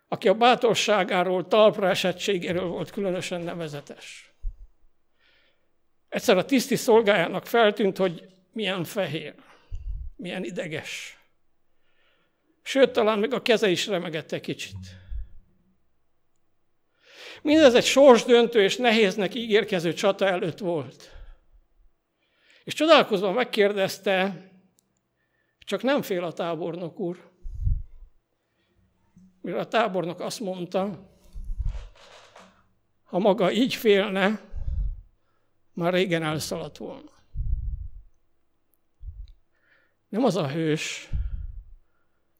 aki 0.09 0.29
a 0.29 0.35
bátorságáról, 0.35 1.49
talpra 1.49 1.89
esettségéről 1.89 2.67
volt 2.67 2.91
különösen 2.91 3.41
nevezetes. 3.41 4.33
Egyszer 6.09 6.37
a 6.37 6.45
tiszti 6.45 6.77
szolgájának 6.77 7.47
feltűnt, 7.47 7.97
hogy 7.97 8.29
milyen 8.53 8.85
fehér, 8.85 9.35
milyen 10.17 10.45
ideges. 10.45 11.19
Sőt, 12.63 12.93
talán 12.93 13.19
még 13.19 13.33
a 13.33 13.43
keze 13.43 13.69
is 13.69 13.87
remegett 13.87 14.33
egy 14.33 14.41
kicsit. 14.41 14.77
Mindez 17.43 17.75
egy 17.75 17.85
sorsdöntő 17.85 18.63
és 18.63 18.77
nehéznek 18.77 19.35
ígérkező 19.35 19.93
csata 19.93 20.27
előtt 20.27 20.59
volt. 20.59 21.11
És 22.65 22.75
csodálkozva 22.75 23.33
megkérdezte, 23.33 24.49
csak 25.59 25.83
nem 25.83 26.03
fél 26.03 26.25
a 26.25 26.33
tábornok 26.33 26.99
úr. 26.99 27.31
Mire 29.49 29.61
a 29.61 29.69
tábornok 29.69 30.21
azt 30.21 30.41
mondta, 30.41 31.11
ha 33.05 33.19
maga 33.19 33.51
így 33.51 33.75
félne, 33.75 34.41
már 35.73 35.93
régen 35.93 36.23
elszaladt 36.23 36.77
volna. 36.77 37.11
Nem 40.09 40.25
az 40.25 40.37
a 40.37 40.49
hős, 40.49 41.09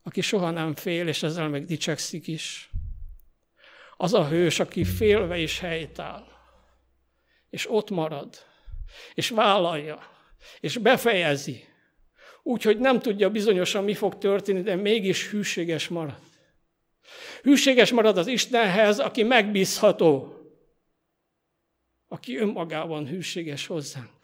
aki 0.03 0.21
soha 0.21 0.51
nem 0.51 0.75
fél, 0.75 1.09
és 1.09 1.23
ezzel 1.23 1.49
meg 1.49 1.65
dicsekszik 1.65 2.27
is. 2.27 2.71
Az 3.97 4.15
a 4.15 4.29
hős, 4.29 4.61
aki 4.61 4.85
félve 4.85 5.39
is 5.39 5.59
helytáll, 5.59 6.27
és 7.51 7.71
ott 7.71 7.91
marad, 7.91 8.37
és 9.15 9.29
vállalja, 9.29 9.99
és 10.61 10.77
befejezi, 10.77 11.65
úgyhogy 12.43 12.79
nem 12.79 13.01
tudja 13.01 13.31
bizonyosan, 13.31 13.85
mi 13.85 13.95
fog 13.95 14.19
történni, 14.19 14.63
de 14.63 14.75
mégis 14.75 15.31
hűséges 15.31 15.89
marad. 15.89 16.27
Hűséges 17.43 17.93
marad 17.93 18.19
az 18.19 18.27
Istenhez, 18.27 18.99
aki 18.99 19.23
megbízható, 19.23 20.33
aki 22.09 22.37
önmagában 22.37 23.07
hűséges 23.07 23.67
hozzánk. 23.67 24.19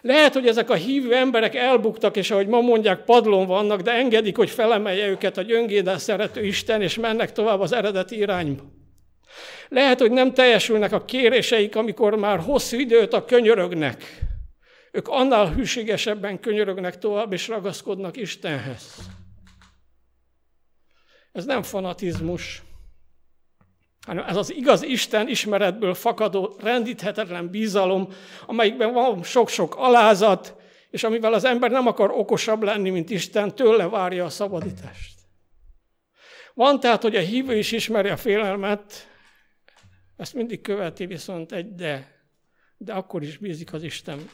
Lehet, 0.00 0.32
hogy 0.32 0.46
ezek 0.46 0.70
a 0.70 0.74
hívő 0.74 1.14
emberek 1.14 1.54
elbuktak, 1.54 2.16
és 2.16 2.30
ahogy 2.30 2.46
ma 2.46 2.60
mondják, 2.60 3.04
padlón 3.04 3.46
vannak, 3.46 3.80
de 3.80 3.92
engedik, 3.92 4.36
hogy 4.36 4.50
felemelje 4.50 5.06
őket 5.06 5.36
a 5.36 5.42
gyöngéden 5.42 5.98
szerető 5.98 6.44
Isten, 6.44 6.82
és 6.82 6.98
mennek 6.98 7.32
tovább 7.32 7.60
az 7.60 7.72
eredeti 7.72 8.16
irányba. 8.16 8.62
Lehet, 9.68 10.00
hogy 10.00 10.10
nem 10.10 10.34
teljesülnek 10.34 10.92
a 10.92 11.04
kéréseik, 11.04 11.76
amikor 11.76 12.14
már 12.14 12.38
hosszú 12.38 12.78
időt 12.78 13.12
a 13.12 13.24
könyörögnek. 13.24 14.20
Ők 14.92 15.08
annál 15.08 15.52
hűségesebben 15.52 16.40
könyörögnek 16.40 16.98
tovább, 16.98 17.32
és 17.32 17.48
ragaszkodnak 17.48 18.16
Istenhez. 18.16 19.11
Ez 21.32 21.44
nem 21.44 21.62
fanatizmus, 21.62 22.62
hanem 24.06 24.24
ez 24.28 24.36
az 24.36 24.52
igaz 24.52 24.82
Isten 24.82 25.28
ismeretből 25.28 25.94
fakadó 25.94 26.56
rendíthetetlen 26.58 27.50
bizalom, 27.50 28.08
amelyikben 28.46 28.92
van 28.92 29.22
sok-sok 29.22 29.76
alázat, 29.76 30.56
és 30.90 31.04
amivel 31.04 31.32
az 31.32 31.44
ember 31.44 31.70
nem 31.70 31.86
akar 31.86 32.10
okosabb 32.10 32.62
lenni, 32.62 32.90
mint 32.90 33.10
Isten, 33.10 33.54
tőle 33.54 33.88
várja 33.88 34.24
a 34.24 34.28
szabadítást. 34.28 35.20
Van 36.54 36.80
tehát, 36.80 37.02
hogy 37.02 37.16
a 37.16 37.20
hívő 37.20 37.56
is 37.56 37.72
ismeri 37.72 38.08
a 38.08 38.16
félelmet, 38.16 39.08
ezt 40.16 40.34
mindig 40.34 40.60
követi 40.60 41.06
viszont 41.06 41.52
egy 41.52 41.74
de, 41.74 42.22
de 42.76 42.92
akkor 42.92 43.22
is 43.22 43.36
bízik 43.36 43.72
az 43.72 43.82
Isten. 43.82 44.28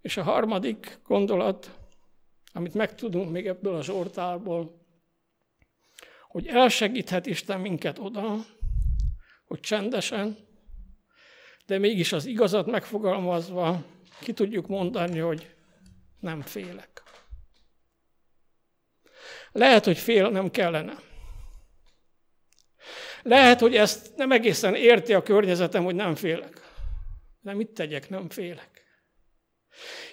És 0.00 0.16
a 0.16 0.22
harmadik 0.22 0.98
gondolat, 1.06 1.78
amit 2.52 2.74
megtudunk 2.74 3.30
még 3.30 3.46
ebből 3.46 3.74
a 3.74 3.82
zsortárból, 3.82 4.83
hogy 6.34 6.46
elsegíthet 6.46 7.26
Isten 7.26 7.60
minket 7.60 7.98
oda, 7.98 8.36
hogy 9.46 9.60
csendesen, 9.60 10.38
de 11.66 11.78
mégis 11.78 12.12
az 12.12 12.26
igazat 12.26 12.66
megfogalmazva 12.66 13.84
ki 14.20 14.32
tudjuk 14.32 14.66
mondani, 14.66 15.18
hogy 15.18 15.54
nem 16.20 16.40
félek. 16.40 17.02
Lehet, 19.52 19.84
hogy 19.84 19.98
fél 19.98 20.28
nem 20.28 20.50
kellene. 20.50 20.98
Lehet, 23.22 23.60
hogy 23.60 23.76
ezt 23.76 24.16
nem 24.16 24.32
egészen 24.32 24.74
érti 24.74 25.14
a 25.14 25.22
környezetem, 25.22 25.84
hogy 25.84 25.94
nem 25.94 26.14
félek. 26.14 26.60
De 27.40 27.52
mit 27.52 27.70
tegyek, 27.70 28.08
nem 28.08 28.28
félek. 28.28 28.84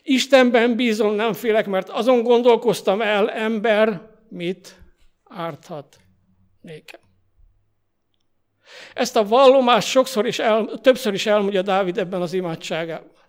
Istenben 0.03 0.75
bízom, 0.75 1.13
nem 1.13 1.33
félek, 1.33 1.65
mert 1.65 1.89
azon 1.89 2.23
gondolkoztam 2.23 3.01
el, 3.01 3.31
ember 3.31 4.09
mit 4.29 4.75
árthat 5.23 6.00
nékem. 6.61 6.99
Ezt 8.93 9.15
a 9.15 9.27
vallomást 9.27 9.87
sokszor 9.87 10.25
is 10.27 10.39
el, 10.39 10.79
többször 10.81 11.13
is 11.13 11.25
elmondja 11.25 11.61
Dávid 11.61 11.97
ebben 11.97 12.21
az 12.21 12.33
imádságában. 12.33 13.19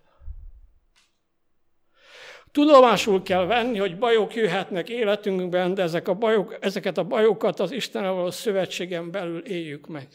Tudomásul 2.53 3.23
kell 3.23 3.45
venni, 3.45 3.79
hogy 3.79 3.99
bajok 3.99 4.35
jöhetnek 4.35 4.88
életünkben, 4.88 5.75
de 5.75 5.83
ezek 5.83 6.09
a 6.09 6.14
bajok, 6.14 6.57
ezeket 6.61 6.99
a 6.99 7.05
bajokat 7.05 7.61
az 7.61 7.71
Istenel 7.71 8.12
való 8.12 8.31
szövetségen 8.31 9.11
belül 9.11 9.47
éljük 9.47 9.87
meg. 9.87 10.09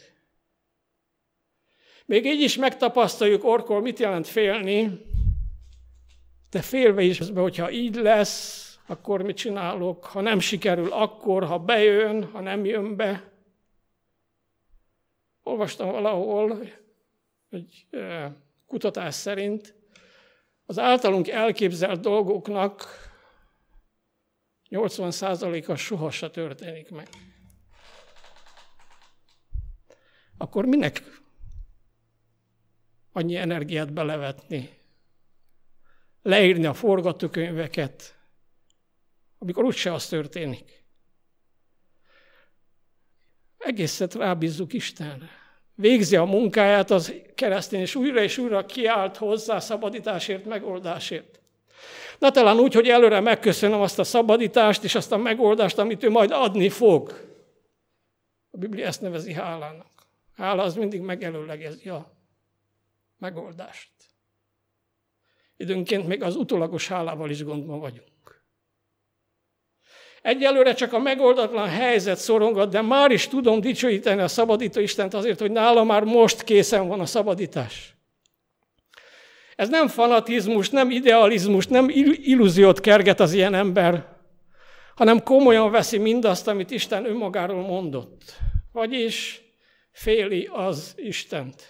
Még 2.06 2.26
így 2.26 2.40
is 2.40 2.56
megtapasztaljuk 2.56 3.44
orkol, 3.44 3.80
mit 3.80 3.98
jelent 3.98 4.26
félni, 4.26 5.00
de 6.50 6.60
félve 6.62 7.02
is, 7.02 7.18
hogyha 7.34 7.70
így 7.70 7.94
lesz, 7.94 8.67
akkor 8.88 9.22
mit 9.22 9.36
csinálok? 9.36 10.04
Ha 10.04 10.20
nem 10.20 10.38
sikerül, 10.38 10.92
akkor, 10.92 11.44
ha 11.44 11.58
bejön, 11.58 12.24
ha 12.24 12.40
nem 12.40 12.64
jön 12.64 12.96
be. 12.96 13.32
Olvastam 15.42 15.90
valahol 15.90 16.68
egy 17.48 17.86
kutatás 18.66 19.14
szerint, 19.14 19.74
az 20.66 20.78
általunk 20.78 21.28
elképzelt 21.28 22.00
dolgoknak 22.00 22.84
80%-a 24.70 25.74
soha 25.74 26.10
se 26.10 26.30
történik 26.30 26.90
meg. 26.90 27.08
Akkor 30.36 30.64
minek 30.66 31.02
annyi 33.12 33.36
energiát 33.36 33.92
belevetni? 33.92 34.76
Leírni 36.22 36.66
a 36.66 36.74
forgatókönyveket, 36.74 38.17
amikor 39.38 39.64
úgyse 39.64 39.92
az 39.92 40.06
történik. 40.06 40.84
Egészet 43.58 44.14
rábízzuk 44.14 44.72
Istenre. 44.72 45.28
Végzi 45.74 46.16
a 46.16 46.24
munkáját 46.24 46.90
az 46.90 47.14
keresztény, 47.34 47.80
és 47.80 47.94
újra 47.94 48.22
és 48.22 48.38
újra 48.38 48.66
kiált 48.66 49.16
hozzá 49.16 49.58
szabadításért, 49.58 50.44
megoldásért. 50.44 51.40
Na 52.18 52.30
talán 52.30 52.58
úgy, 52.58 52.74
hogy 52.74 52.88
előre 52.88 53.20
megköszönöm 53.20 53.80
azt 53.80 53.98
a 53.98 54.04
szabadítást 54.04 54.84
és 54.84 54.94
azt 54.94 55.12
a 55.12 55.16
megoldást, 55.16 55.78
amit 55.78 56.02
ő 56.02 56.10
majd 56.10 56.30
adni 56.30 56.68
fog. 56.68 57.28
A 58.50 58.56
Biblia 58.56 58.86
ezt 58.86 59.00
nevezi 59.00 59.32
hálának. 59.32 59.86
Hála 60.34 60.62
az 60.62 60.74
mindig 60.74 61.00
megelőlegezi 61.00 61.88
a 61.88 62.12
megoldást. 63.18 63.90
Időnként 65.56 66.06
még 66.06 66.22
az 66.22 66.36
utolagos 66.36 66.88
hálával 66.88 67.30
is 67.30 67.44
gondban 67.44 67.80
vagyunk. 67.80 68.08
Egyelőre 70.28 70.74
csak 70.74 70.92
a 70.92 70.98
megoldatlan 70.98 71.68
helyzet 71.68 72.18
szorongat, 72.18 72.70
de 72.70 72.82
már 72.82 73.10
is 73.10 73.28
tudom 73.28 73.60
dicsőíteni 73.60 74.20
a 74.20 74.28
szabadító 74.28 74.80
Istent 74.80 75.14
azért, 75.14 75.40
hogy 75.40 75.50
nála 75.50 75.84
már 75.84 76.04
most 76.04 76.42
készen 76.42 76.88
van 76.88 77.00
a 77.00 77.06
szabadítás. 77.06 77.94
Ez 79.56 79.68
nem 79.68 79.88
fanatizmus, 79.88 80.70
nem 80.70 80.90
idealizmus, 80.90 81.66
nem 81.66 81.88
illúziót 82.22 82.80
kerget 82.80 83.20
az 83.20 83.32
ilyen 83.32 83.54
ember, 83.54 84.06
hanem 84.94 85.22
komolyan 85.22 85.70
veszi 85.70 85.98
mindazt, 85.98 86.48
amit 86.48 86.70
Isten 86.70 87.04
önmagáról 87.04 87.62
mondott. 87.62 88.22
Vagyis 88.72 89.42
féli 89.92 90.48
az 90.52 90.94
Istent. 90.96 91.62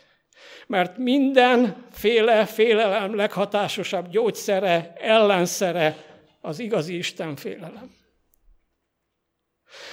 Mert 0.67 0.97
mindenféle 0.97 2.45
félelem 2.47 3.15
leghatásosabb 3.15 4.09
gyógyszere, 4.09 4.93
ellenszere 5.01 5.97
az 6.41 6.59
igazi 6.59 6.97
Isten 6.97 7.37
félelem. 7.37 7.98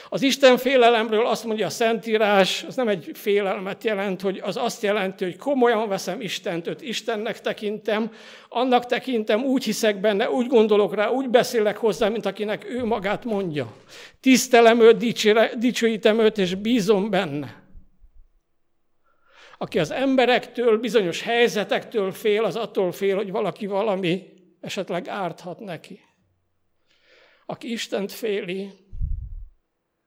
Az 0.09 0.21
Isten 0.21 0.57
félelemről 0.57 1.25
azt 1.25 1.43
mondja 1.43 1.65
a 1.65 1.69
Szentírás, 1.69 2.63
az 2.63 2.75
nem 2.75 2.87
egy 2.87 3.11
félelmet 3.13 3.83
jelent, 3.83 4.21
hogy 4.21 4.39
az 4.43 4.57
azt 4.57 4.81
jelenti, 4.81 5.23
hogy 5.23 5.37
komolyan 5.37 5.87
veszem 5.87 6.21
Istent, 6.21 6.67
őt 6.67 6.81
Istennek 6.81 7.41
tekintem, 7.41 8.11
annak 8.49 8.85
tekintem, 8.85 9.43
úgy 9.43 9.63
hiszek 9.63 9.99
benne, 9.99 10.29
úgy 10.29 10.47
gondolok 10.47 10.95
rá, 10.95 11.09
úgy 11.09 11.29
beszélek 11.29 11.77
hozzá, 11.77 12.09
mint 12.09 12.25
akinek 12.25 12.65
ő 12.69 12.85
magát 12.85 13.25
mondja. 13.25 13.73
Tisztelem 14.19 14.81
őt, 14.81 14.97
dicsőítem 15.57 16.19
őt, 16.19 16.37
és 16.37 16.55
bízom 16.55 17.09
benne. 17.09 17.63
Aki 19.57 19.79
az 19.79 19.91
emberektől, 19.91 20.79
bizonyos 20.79 21.21
helyzetektől 21.21 22.11
fél, 22.11 22.43
az 22.43 22.55
attól 22.55 22.91
fél, 22.91 23.15
hogy 23.15 23.31
valaki 23.31 23.65
valami 23.65 24.23
esetleg 24.61 25.07
árthat 25.07 25.59
neki. 25.59 25.99
Aki 27.45 27.71
Istent 27.71 28.11
féli, 28.11 28.71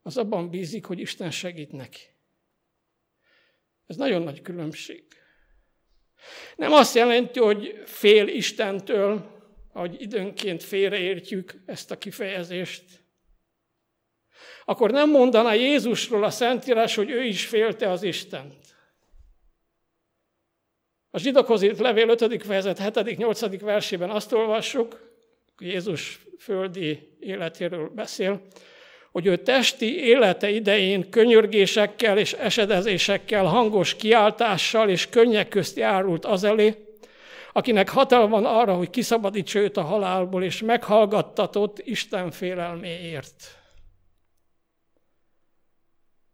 az 0.08 0.16
abban 0.16 0.50
bízik, 0.50 0.84
hogy 0.84 0.98
Isten 0.98 1.30
segít 1.30 1.72
neki. 1.72 2.00
Ez 3.86 3.96
nagyon 3.96 4.22
nagy 4.22 4.42
különbség. 4.42 5.04
Nem 6.56 6.72
azt 6.72 6.94
jelenti, 6.94 7.38
hogy 7.38 7.82
fél 7.84 8.28
Istentől, 8.28 9.36
hogy 9.72 10.00
időnként 10.00 10.62
félreértjük 10.62 11.54
ezt 11.66 11.90
a 11.90 11.98
kifejezést. 11.98 12.84
Akkor 14.64 14.90
nem 14.90 15.10
mondaná 15.10 15.52
Jézusról 15.52 16.24
a 16.24 16.30
Szentírás, 16.30 16.94
hogy 16.94 17.10
ő 17.10 17.24
is 17.24 17.46
félte 17.46 17.90
az 17.90 18.02
Istent. 18.02 18.76
A 21.10 21.18
zsidokhoz 21.18 21.62
írt 21.62 21.78
levél 21.78 22.08
5. 22.08 22.42
fejezet 22.42 22.78
7.-8. 22.78 23.58
versében 23.62 24.10
azt 24.10 24.32
olvassuk, 24.32 25.16
Jézus 25.58 26.20
földi 26.38 27.16
életéről 27.20 27.88
beszél, 27.88 28.46
hogy 29.18 29.26
ő 29.26 29.36
testi 29.36 30.04
élete 30.04 30.50
idején 30.50 31.10
könyörgésekkel 31.10 32.18
és 32.18 32.32
esedezésekkel, 32.32 33.44
hangos 33.44 33.94
kiáltással 33.96 34.88
és 34.88 35.08
könnyek 35.08 35.48
közt 35.48 35.76
járult 35.76 36.24
az 36.24 36.44
elé, 36.44 36.74
akinek 37.52 37.88
hatalma 37.88 38.28
van 38.28 38.44
arra, 38.44 38.74
hogy 38.74 38.90
kiszabadítsa 38.90 39.58
őt 39.58 39.76
a 39.76 39.82
halálból, 39.82 40.44
és 40.44 40.62
meghallgattatott 40.62 41.78
Isten 41.78 42.30
félelméért. 42.30 43.58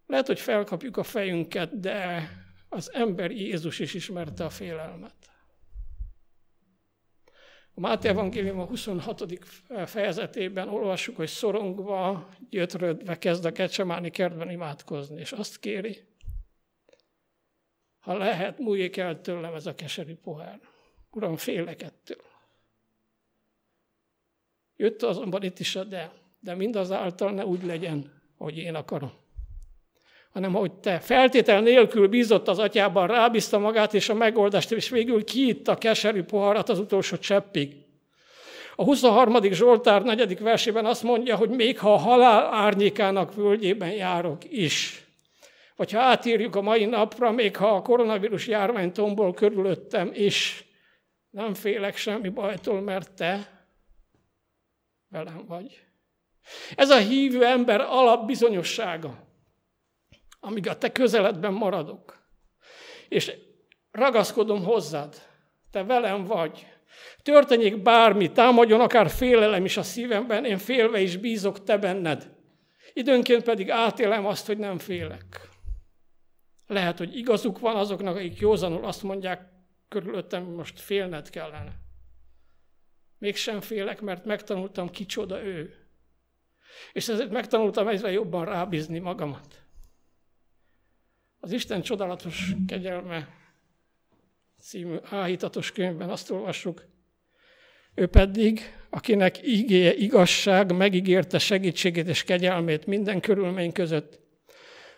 Lehet, 0.06 0.26
hogy 0.26 0.40
felkapjuk 0.40 0.96
a 0.96 1.02
fejünket, 1.02 1.80
de 1.80 2.28
az 2.68 2.90
ember 2.94 3.30
Jézus 3.30 3.78
is 3.78 3.94
ismerte 3.94 4.44
a 4.44 4.50
félelmet. 4.50 5.14
A 7.74 7.80
Máté 7.80 8.08
Evangélium 8.08 8.60
a 8.60 8.64
26. 8.64 9.38
fejezetében 9.86 10.68
olvassuk, 10.68 11.16
hogy 11.16 11.28
szorongva, 11.28 12.28
gyötrődve 12.50 13.18
kezd 13.18 13.44
a 13.44 13.52
Kecsemáni 13.52 14.10
kertben 14.10 14.50
imádkozni, 14.50 15.20
és 15.20 15.32
azt 15.32 15.58
kéri, 15.58 16.04
ha 17.98 18.16
lehet, 18.16 18.58
múljék 18.58 18.96
el 18.96 19.20
tőlem 19.20 19.54
ez 19.54 19.66
a 19.66 19.74
keserű 19.74 20.14
pohár. 20.14 20.60
Uram, 21.10 21.36
félek 21.36 21.82
ettől. 21.82 22.22
Jött 24.76 25.02
azonban 25.02 25.42
itt 25.42 25.58
is 25.58 25.76
a 25.76 25.84
de, 25.84 26.12
de 26.40 26.54
mindazáltal 26.54 27.30
ne 27.30 27.46
úgy 27.46 27.62
legyen, 27.62 28.22
hogy 28.36 28.58
én 28.58 28.74
akarom 28.74 29.23
hanem 30.34 30.52
hogy 30.52 30.72
te 30.72 31.00
feltétel 31.00 31.60
nélkül 31.60 32.08
bízott 32.08 32.48
az 32.48 32.58
atyában, 32.58 33.06
rábízta 33.06 33.58
magát 33.58 33.94
és 33.94 34.08
a 34.08 34.14
megoldást, 34.14 34.72
és 34.72 34.88
végül 34.88 35.24
kiitta 35.24 35.72
a 35.72 35.78
keserű 35.78 36.22
poharat 36.22 36.68
az 36.68 36.78
utolsó 36.78 37.16
cseppig. 37.16 37.76
A 38.76 38.84
23. 38.84 39.52
Zsoltár 39.52 40.02
4. 40.02 40.38
versében 40.38 40.84
azt 40.84 41.02
mondja, 41.02 41.36
hogy 41.36 41.48
még 41.48 41.78
ha 41.78 41.92
a 41.92 41.98
halál 41.98 42.54
árnyékának 42.54 43.34
völgyében 43.34 43.90
járok 43.90 44.38
is, 44.50 45.04
vagy 45.76 45.92
ha 45.92 46.00
átírjuk 46.00 46.56
a 46.56 46.62
mai 46.62 46.84
napra, 46.84 47.30
még 47.30 47.56
ha 47.56 47.74
a 47.74 47.82
koronavírus 47.82 48.46
járvány 48.46 48.92
tombol 48.92 49.34
körülöttem 49.34 50.10
is, 50.14 50.64
nem 51.30 51.54
félek 51.54 51.96
semmi 51.96 52.28
bajtól, 52.28 52.80
mert 52.80 53.12
te 53.12 53.66
velem 55.08 55.44
vagy. 55.46 55.82
Ez 56.76 56.90
a 56.90 56.98
hívő 56.98 57.44
ember 57.44 57.80
alapbizonyossága 57.80 59.32
amíg 60.44 60.68
a 60.68 60.78
te 60.78 60.92
közeledben 60.92 61.52
maradok. 61.52 62.18
És 63.08 63.32
ragaszkodom 63.90 64.64
hozzád, 64.64 65.14
te 65.70 65.82
velem 65.82 66.24
vagy. 66.24 66.66
Történjék 67.22 67.82
bármi, 67.82 68.32
támadjon 68.32 68.80
akár 68.80 69.10
félelem 69.10 69.64
is 69.64 69.76
a 69.76 69.82
szívemben, 69.82 70.44
én 70.44 70.58
félve 70.58 71.00
is 71.00 71.16
bízok 71.16 71.62
te 71.64 71.78
benned. 71.78 72.32
Időnként 72.92 73.42
pedig 73.42 73.70
átélem 73.70 74.26
azt, 74.26 74.46
hogy 74.46 74.58
nem 74.58 74.78
félek. 74.78 75.48
Lehet, 76.66 76.98
hogy 76.98 77.16
igazuk 77.16 77.58
van 77.58 77.76
azoknak, 77.76 78.16
akik 78.16 78.38
józanul 78.38 78.84
azt 78.84 79.02
mondják, 79.02 79.40
körülöttem 79.88 80.44
most 80.44 80.80
félned 80.80 81.30
kellene. 81.30 81.72
Mégsem 83.18 83.60
félek, 83.60 84.00
mert 84.00 84.24
megtanultam, 84.24 84.90
kicsoda 84.90 85.42
ő. 85.42 85.74
És 86.92 87.08
ezért 87.08 87.30
megtanultam 87.30 87.88
egyre 87.88 88.10
jobban 88.10 88.44
rábízni 88.44 88.98
magamat. 88.98 89.63
Az 91.44 91.52
Isten 91.52 91.82
csodálatos 91.82 92.52
kegyelme 92.66 93.28
című 94.60 94.96
áhítatos 95.10 95.72
könyvben 95.72 96.10
azt 96.10 96.30
olvassuk, 96.30 96.84
ő 97.94 98.06
pedig, 98.06 98.60
akinek 98.90 99.46
ígéje 99.46 99.94
igazság, 99.94 100.76
megígérte 100.76 101.38
segítségét 101.38 102.08
és 102.08 102.24
kegyelmét 102.24 102.86
minden 102.86 103.20
körülmény 103.20 103.72
között, 103.72 104.20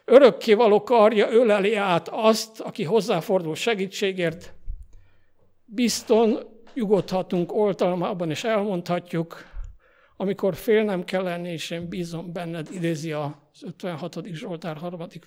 örökkévaló 0.04 0.82
karja 0.82 1.30
öleli 1.30 1.74
át 1.74 2.08
azt, 2.08 2.60
aki 2.60 2.84
hozzáfordul 2.84 3.54
segítségért, 3.54 4.54
bizton 5.64 6.38
nyugodhatunk 6.74 7.54
oltalmában, 7.54 8.30
és 8.30 8.44
elmondhatjuk, 8.44 9.44
amikor 10.16 10.54
félnem 10.54 11.04
kell 11.04 11.22
lenni, 11.22 11.48
és 11.48 11.70
én 11.70 11.88
bízom 11.88 12.32
benned, 12.32 12.68
idézi 12.72 13.12
az 13.12 13.62
56. 13.62 14.24
Zsoltár 14.24 14.76
harmadik 14.76 15.24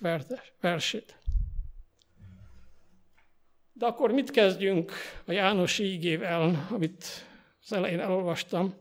versét. 0.60 1.18
De 3.72 3.86
akkor 3.86 4.12
mit 4.12 4.30
kezdjünk 4.30 4.92
a 5.24 5.32
János 5.32 5.78
ígével, 5.78 6.66
amit 6.70 7.04
az 7.62 7.72
elején 7.72 8.00
elolvastam? 8.00 8.74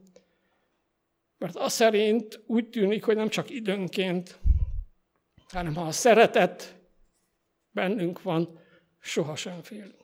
Mert 1.38 1.56
az 1.56 1.74
szerint 1.74 2.44
úgy 2.46 2.70
tűnik, 2.70 3.04
hogy 3.04 3.16
nem 3.16 3.30
csak 3.30 3.50
időnként, 3.50 4.40
hanem 5.48 5.76
ha 5.76 5.82
a 5.82 5.92
szeretet 5.92 6.76
bennünk 7.72 8.22
van, 8.22 8.60
sohasem 9.00 9.62
félünk. 9.62 9.99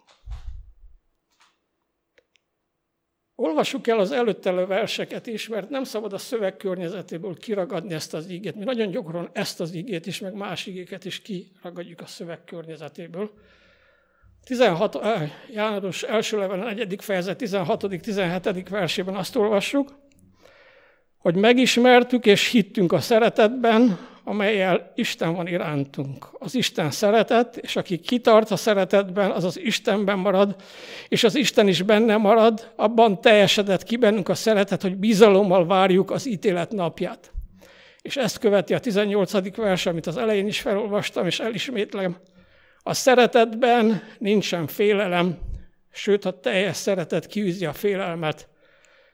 Olvassuk 3.35 3.87
el 3.87 3.99
az 3.99 4.11
előttelő 4.11 4.65
verseket 4.65 5.27
is, 5.27 5.47
mert 5.47 5.69
nem 5.69 5.83
szabad 5.83 6.13
a 6.13 6.17
szöveg 6.17 6.57
környezetéből 6.57 7.37
kiragadni 7.37 7.93
ezt 7.93 8.13
az 8.13 8.29
ígét. 8.29 8.55
Mi 8.55 8.63
nagyon 8.63 8.89
gyakran 8.91 9.29
ezt 9.33 9.59
az 9.59 9.73
ígét 9.73 10.05
is, 10.05 10.19
meg 10.19 10.33
más 10.33 10.65
ígéket 10.65 11.05
is 11.05 11.21
kiragadjuk 11.21 12.01
a 12.01 12.05
szöveg 12.05 12.43
környezetéből. 12.43 13.31
16, 14.43 14.99
János 15.51 16.03
első 16.03 16.37
level, 16.37 16.73
4. 16.73 16.95
fejezet 16.99 17.41
16.-17. 17.41 18.65
versében 18.69 19.15
azt 19.15 19.35
olvassuk, 19.35 19.99
hogy 21.17 21.35
megismertük 21.35 22.25
és 22.25 22.49
hittünk 22.49 22.91
a 22.91 22.99
szeretetben, 22.99 23.99
amelyel 24.27 24.91
Isten 24.95 25.35
van 25.35 25.47
irántunk. 25.47 26.27
Az 26.39 26.55
Isten 26.55 26.91
szeretet, 26.91 27.57
és 27.57 27.75
aki 27.75 27.97
kitart 27.97 28.51
a 28.51 28.55
szeretetben, 28.55 29.31
az 29.31 29.43
az 29.43 29.59
Istenben 29.59 30.17
marad, 30.17 30.55
és 31.07 31.23
az 31.23 31.35
Isten 31.35 31.67
is 31.67 31.81
benne 31.81 32.17
marad, 32.17 32.71
abban 32.75 33.21
teljesedett 33.21 33.83
ki 33.83 33.97
bennünk 33.97 34.29
a 34.29 34.35
szeretet, 34.35 34.81
hogy 34.81 34.95
bizalommal 34.95 35.65
várjuk 35.65 36.11
az 36.11 36.25
ítélet 36.27 36.71
napját. 36.71 37.31
És 38.01 38.17
ezt 38.17 38.37
követi 38.37 38.73
a 38.73 38.79
18. 38.79 39.55
vers, 39.55 39.85
amit 39.85 40.07
az 40.07 40.17
elején 40.17 40.47
is 40.47 40.59
felolvastam, 40.59 41.25
és 41.25 41.39
elismétlem. 41.39 42.17
A 42.83 42.93
szeretetben 42.93 44.03
nincsen 44.17 44.67
félelem, 44.67 45.37
sőt 45.91 46.25
a 46.25 46.39
teljes 46.39 46.75
szeretet 46.75 47.25
kiűzi 47.25 47.65
a 47.65 47.73
félelmet, 47.73 48.47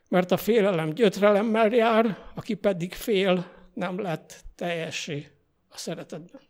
mert 0.08 0.32
a 0.32 0.38
félelem 0.38 0.90
gyötrelemmel 0.90 1.70
jár, 1.70 2.18
aki 2.36 2.54
pedig 2.54 2.94
fél, 2.94 3.46
nem 3.74 4.00
lett 4.00 4.44
teljessé 4.56 5.32
a 5.70 5.78
szeretetben. 5.78 6.42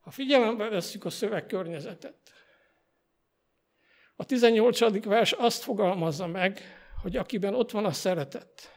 Ha 0.00 0.10
figyelembe 0.10 0.68
vesszük 0.68 1.04
a 1.04 1.10
szövegkörnyezetet, 1.10 2.16
a 4.16 4.24
18. 4.24 5.04
vers 5.04 5.32
azt 5.32 5.62
fogalmazza 5.62 6.26
meg, 6.26 6.60
hogy 7.02 7.16
akiben 7.16 7.54
ott 7.54 7.70
van 7.70 7.84
a 7.84 7.92
szeretet, 7.92 8.72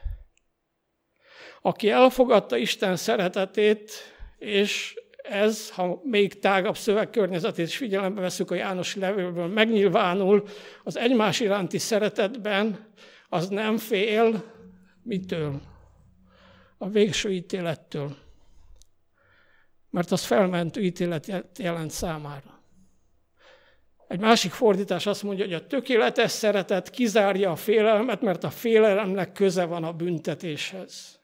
aki 1.62 1.90
elfogadta 1.90 2.56
Isten 2.56 2.96
szeretetét, 2.96 3.90
és 4.38 4.94
ez, 5.16 5.70
ha 5.70 6.00
még 6.02 6.38
tágabb 6.38 6.76
szövegkörnyezetét 6.76 7.66
is 7.66 7.76
figyelembe 7.76 8.20
veszük 8.20 8.50
a 8.50 8.54
János 8.54 8.94
levélből, 8.94 9.46
megnyilvánul 9.46 10.48
az 10.84 10.96
egymás 10.96 11.40
iránti 11.40 11.78
szeretetben, 11.78 12.92
az 13.28 13.48
nem 13.48 13.76
fél 13.76 14.52
mitől? 15.02 15.60
A 16.78 16.88
végső 16.88 17.32
ítélettől. 17.32 18.16
Mert 19.90 20.10
az 20.10 20.24
felmentő 20.24 20.80
ítélet 20.80 21.44
jelent 21.58 21.90
számára. 21.90 22.56
Egy 24.08 24.20
másik 24.20 24.50
fordítás 24.50 25.06
azt 25.06 25.22
mondja, 25.22 25.44
hogy 25.44 25.54
a 25.54 25.66
tökéletes 25.66 26.30
szeretet 26.30 26.90
kizárja 26.90 27.50
a 27.50 27.56
félelmet, 27.56 28.20
mert 28.20 28.44
a 28.44 28.50
félelemnek 28.50 29.32
köze 29.32 29.64
van 29.64 29.84
a 29.84 29.92
büntetéshez. 29.92 31.20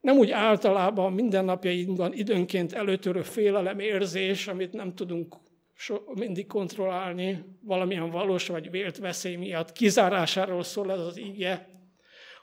Nem 0.00 0.16
úgy 0.16 0.30
általában 0.30 1.12
mindennapjainkban 1.12 2.12
időnként 2.12 2.72
előtörő 2.72 3.22
félelem 3.22 3.78
érzés, 3.78 4.46
amit 4.46 4.72
nem 4.72 4.94
tudunk 4.94 5.36
so, 5.74 5.96
mindig 6.14 6.46
kontrollálni, 6.46 7.44
valamilyen 7.60 8.10
valós 8.10 8.46
vagy 8.46 8.70
vélt 8.70 8.98
veszély 8.98 9.36
miatt 9.36 9.72
kizárásáról 9.72 10.62
szól 10.62 10.92
ez 10.92 10.98
az 10.98 11.18
íge, 11.18 11.68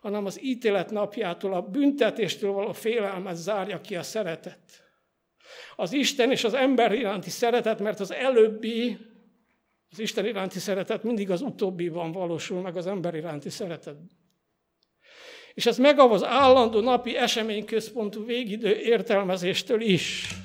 hanem 0.02 0.26
az 0.26 0.44
ítélet 0.44 0.92
napjától, 0.92 1.54
a 1.54 1.62
büntetéstől 1.62 2.52
való 2.52 2.72
félelmet 2.72 3.36
zárja 3.36 3.82
ki 3.82 3.96
a 3.96 4.04
szeretet. 4.04 4.86
Az 5.76 5.94
Isten 5.94 6.32
és 6.32 6.44
az 6.44 6.54
ember 6.54 6.92
iránti 6.92 7.30
szeretet, 7.30 7.80
mert 7.80 8.00
az 8.00 8.14
előbbi, 8.14 8.98
az 9.92 10.00
Isten 10.00 10.26
iránti 10.26 10.60
szeretet 10.60 11.04
mindig 11.04 11.32
az 11.32 11.42
utóbbiban 11.42 12.12
valósul 12.12 12.62
meg 12.62 12.78
az 12.78 12.88
ember 12.88 13.16
iránti 13.16 13.50
szeretetben. 13.50 14.26
És 15.54 15.66
ez 15.66 15.78
megav 15.78 16.12
az 16.12 16.24
állandó 16.24 16.80
napi 16.80 17.16
eseményközpontú 17.16 18.26
végidő 18.26 18.76
értelmezéstől 18.76 19.82
is. 19.82 20.36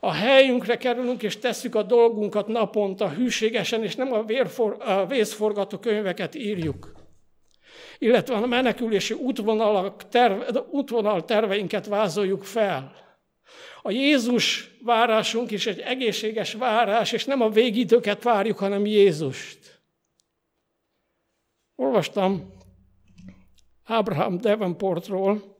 A 0.00 0.12
helyünkre 0.12 0.76
kerülünk 0.76 1.22
és 1.22 1.38
tesszük 1.38 1.74
a 1.74 1.82
dolgunkat 1.82 2.46
naponta 2.46 3.10
hűségesen, 3.10 3.82
és 3.82 3.94
nem 3.94 4.12
a, 4.12 4.24
vérfor, 4.24 4.76
a 4.80 5.06
vészforgató 5.06 5.78
könyveket 5.78 6.34
írjuk. 6.34 7.05
Illetve 7.98 8.34
a 8.34 8.46
menekülési 8.46 9.14
útvonal, 9.14 9.96
terve, 9.96 10.60
útvonal 10.70 11.24
terveinket 11.24 11.86
vázoljuk 11.86 12.44
fel. 12.44 12.92
A 13.82 13.90
Jézus 13.90 14.70
várásunk 14.82 15.50
is 15.50 15.66
egy 15.66 15.78
egészséges 15.78 16.52
várás, 16.52 17.12
és 17.12 17.24
nem 17.24 17.40
a 17.40 17.48
végidőket 17.48 18.22
várjuk, 18.22 18.58
hanem 18.58 18.86
Jézust. 18.86 19.82
Olvastam 21.74 22.54
Abraham 23.84 24.38
Davenportról, 24.38 25.58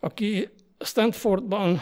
aki 0.00 0.48
Stanfordban 0.78 1.80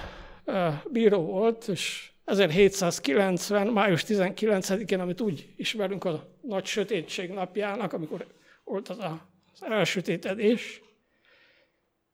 bíró 0.91 1.23
volt, 1.23 1.69
és 1.69 2.11
1790. 2.25 3.67
május 3.67 4.05
19-én, 4.07 5.01
amit 5.01 5.21
úgy 5.21 5.49
ismerünk 5.57 6.05
a 6.05 6.29
nagy 6.41 6.65
sötétség 6.65 7.31
napjának, 7.31 7.93
amikor 7.93 8.27
volt 8.71 8.89
az 8.89 8.99
az 8.99 9.63
elsötétedés, 9.63 10.83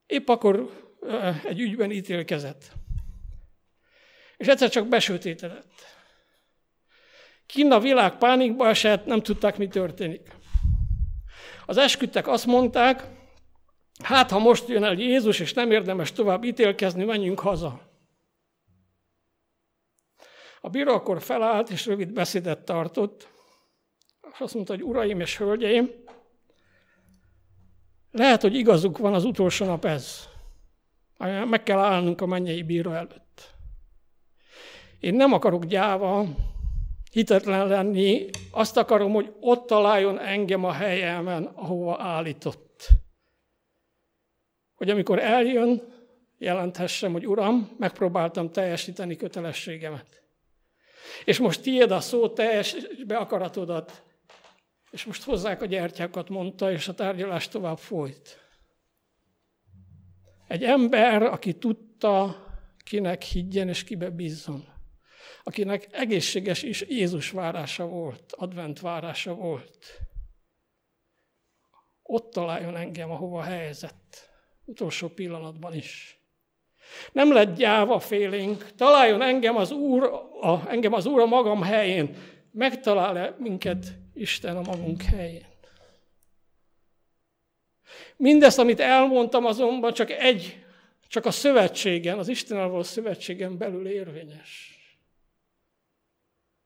épp 0.06 0.28
akkor 0.28 0.70
egy 1.44 1.60
ügyben 1.60 1.90
ítélkezett. 1.90 2.72
És 4.36 4.46
egyszer 4.46 4.68
csak 4.68 4.88
besötétedett. 4.88 5.72
Kinn 7.46 7.72
a 7.72 7.80
világ 7.80 8.18
pánikba 8.18 8.68
esett, 8.68 9.06
nem 9.06 9.22
tudták, 9.22 9.56
mi 9.56 9.68
történik. 9.68 10.36
Az 11.66 11.76
esküdtek 11.76 12.28
azt 12.28 12.46
mondták, 12.46 13.04
hát 14.02 14.30
ha 14.30 14.38
most 14.38 14.68
jön 14.68 14.84
el 14.84 14.94
Jézus, 14.94 15.40
és 15.40 15.52
nem 15.52 15.70
érdemes 15.70 16.12
tovább 16.12 16.44
ítélkezni, 16.44 17.04
menjünk 17.04 17.40
haza. 17.40 17.80
A 20.60 20.68
bíró 20.68 20.92
akkor 20.92 21.22
felállt, 21.22 21.70
és 21.70 21.86
rövid 21.86 22.12
beszédet 22.12 22.64
tartott, 22.64 23.28
és 24.32 24.40
azt 24.40 24.54
mondta, 24.54 24.72
hogy 24.72 24.82
uraim 24.82 25.20
és 25.20 25.36
hölgyeim, 25.36 26.04
lehet, 28.16 28.42
hogy 28.42 28.54
igazuk 28.54 28.98
van 28.98 29.14
az 29.14 29.24
utolsó 29.24 29.64
nap 29.66 29.84
ez. 29.84 30.28
Meg 31.44 31.62
kell 31.62 31.78
állnunk 31.78 32.20
a 32.20 32.26
mennyei 32.26 32.62
bíró 32.62 32.90
előtt. 32.90 33.54
Én 35.00 35.14
nem 35.14 35.32
akarok 35.32 35.64
gyáva, 35.64 36.26
hitetlen 37.12 37.66
lenni, 37.66 38.28
azt 38.50 38.76
akarom, 38.76 39.12
hogy 39.12 39.32
ott 39.40 39.66
találjon 39.66 40.20
engem 40.20 40.64
a 40.64 40.72
helyemen, 40.72 41.44
ahova 41.44 42.02
állított. 42.02 42.88
Hogy 44.74 44.90
amikor 44.90 45.18
eljön, 45.18 45.82
jelenthessem, 46.38 47.12
hogy 47.12 47.26
Uram, 47.26 47.70
megpróbáltam 47.78 48.50
teljesíteni 48.50 49.16
kötelességemet. 49.16 50.22
És 51.24 51.38
most 51.38 51.62
tiéd 51.62 51.90
a 51.90 52.00
szó, 52.00 52.28
teljes 52.28 52.76
be 53.06 53.16
akaratodat. 53.16 54.02
És 54.96 55.04
most 55.04 55.22
hozzák 55.22 55.62
a 55.62 55.66
gyertyákat, 55.66 56.28
mondta, 56.28 56.72
és 56.72 56.88
a 56.88 56.94
tárgyalás 56.94 57.48
tovább 57.48 57.78
folyt. 57.78 58.38
Egy 60.48 60.64
ember, 60.64 61.22
aki 61.22 61.54
tudta, 61.54 62.44
kinek 62.84 63.22
higgyen 63.22 63.68
és 63.68 63.84
kibe 63.84 64.10
bízzon 64.10 64.74
akinek 65.46 65.88
egészséges 65.90 66.62
is 66.62 66.84
Jézus 66.88 67.30
várása 67.30 67.86
volt, 67.86 68.32
advent 68.32 68.80
várása 68.80 69.34
volt. 69.34 70.00
Ott 72.02 72.32
találjon 72.32 72.76
engem, 72.76 73.10
ahova 73.10 73.42
helyezett, 73.42 74.30
utolsó 74.64 75.08
pillanatban 75.08 75.74
is. 75.74 76.20
Nem 77.12 77.32
lett 77.32 77.56
gyáva 77.56 77.98
félénk, 77.98 78.72
találjon 78.76 79.22
engem 79.22 79.56
az 79.56 79.70
Úr, 79.70 80.02
a, 80.40 80.68
engem 80.68 80.92
az 80.92 81.06
Úr 81.06 81.20
a 81.20 81.26
magam 81.26 81.62
helyén, 81.62 82.16
megtalál-e 82.56 83.36
minket 83.38 83.86
Isten 84.14 84.56
a 84.56 84.60
magunk 84.60 85.02
helyén. 85.02 85.46
Mindezt, 88.16 88.58
amit 88.58 88.80
elmondtam, 88.80 89.44
azonban 89.44 89.92
csak 89.92 90.10
egy, 90.10 90.64
csak 91.08 91.24
a 91.24 91.30
szövetségen, 91.30 92.18
az 92.18 92.28
Istennel 92.28 92.68
való 92.68 92.82
szövetségen 92.82 93.58
belül 93.58 93.88
érvényes. 93.88 94.74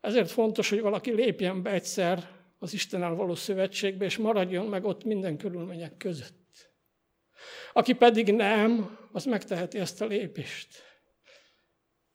Ezért 0.01 0.31
fontos, 0.31 0.69
hogy 0.69 0.81
valaki 0.81 1.11
lépjen 1.11 1.63
be 1.63 1.71
egyszer 1.71 2.31
az 2.59 2.73
Istennel 2.73 3.15
való 3.15 3.35
szövetségbe, 3.35 4.05
és 4.05 4.17
maradjon 4.17 4.67
meg 4.67 4.85
ott 4.85 5.05
minden 5.05 5.37
körülmények 5.37 5.97
között. 5.97 6.71
Aki 7.73 7.93
pedig 7.93 8.33
nem, 8.33 8.99
az 9.13 9.25
megteheti 9.25 9.79
ezt 9.79 10.01
a 10.01 10.07
lépést. 10.07 10.83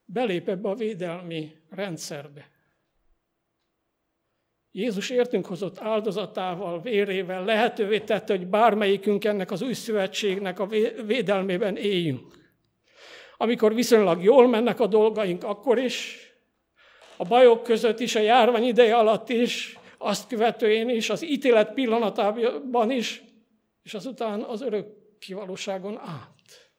Belép 0.06 0.50
ebbe 0.50 0.70
a 0.70 0.76
védelmi 0.76 1.56
rendszerbe. 1.70 2.55
Jézus 4.78 5.10
értünk 5.10 5.46
hozott 5.46 5.80
áldozatával, 5.80 6.82
vérével 6.82 7.46
lehetővé 7.46 8.00
tette, 8.00 8.38
hogy 8.38 8.48
bármelyikünk 8.48 9.26
ennek 9.26 9.52
az 9.52 9.62
új 9.62 9.74
szövetségnek 9.74 10.60
a 10.60 10.68
védelmében 11.06 11.78
éljünk. 11.78 12.54
Amikor 13.38 13.74
viszonylag 13.74 14.24
jól 14.24 14.48
mennek 14.48 14.80
a 14.80 14.88
dolgaink, 14.88 15.44
akkor 15.44 15.78
is, 15.78 16.18
a 17.18 17.24
bajok 17.24 17.64
között 17.64 18.00
is, 18.00 18.16
a 18.16 18.20
járvány 18.20 18.64
ideje 18.64 18.96
alatt 18.96 19.30
is, 19.30 19.80
azt 19.98 20.28
követően 20.28 20.90
is, 20.90 21.10
az 21.10 21.24
ítélet 21.24 21.74
pillanatában 21.74 22.92
is, 22.92 23.24
és 23.84 23.94
azután 23.94 24.42
az 24.42 24.62
örök 24.62 24.88
kivalóságon 25.20 26.00
át. 26.00 26.72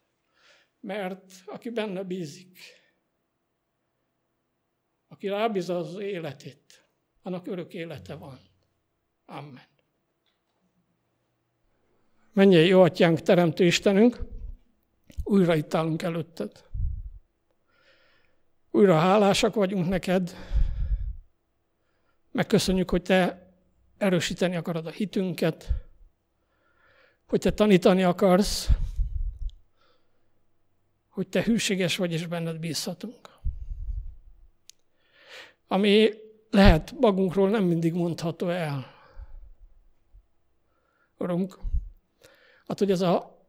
Mert 0.81 1.33
aki 1.47 1.71
benne 1.71 2.03
bízik, 2.03 2.59
aki 5.09 5.29
rábíz 5.29 5.69
az 5.69 5.99
életét, 5.99 6.65
annak 7.27 7.47
örök 7.47 7.75
élete 7.75 8.15
van. 8.15 8.41
Amen. 9.25 9.67
Menjél, 12.33 12.67
jó 12.67 12.83
atyánk, 12.83 13.21
teremtő 13.21 13.65
Istenünk, 13.65 14.19
újra 15.25 15.55
itt 15.55 15.75
állunk 15.75 16.03
előtted. 16.03 16.65
Újra 18.71 18.99
hálásak 18.99 19.55
vagyunk 19.55 19.89
neked, 19.89 20.35
megköszönjük, 22.31 22.91
hogy 22.91 23.03
te 23.03 23.51
erősíteni 23.99 24.57
akarod 24.57 24.87
a 24.87 24.91
hitünket, 24.91 25.69
hogy 27.27 27.41
te 27.41 27.53
tanítani 27.53 28.03
akarsz, 28.03 28.69
hogy 31.09 31.29
te 31.29 31.43
hűséges 31.43 31.97
vagy, 31.97 32.12
és 32.12 32.27
benned 32.27 32.59
bízhatunk. 32.59 33.31
Ami 35.67 36.25
lehet 36.51 36.93
magunkról 37.01 37.51
nem 37.51 37.65
mindig 37.65 37.95
mondható 37.95 38.49
el. 38.49 38.95
Urunk, 41.19 41.59
hát 42.67 42.79
hogy 42.79 42.91
ez 42.91 43.01
a 43.01 43.47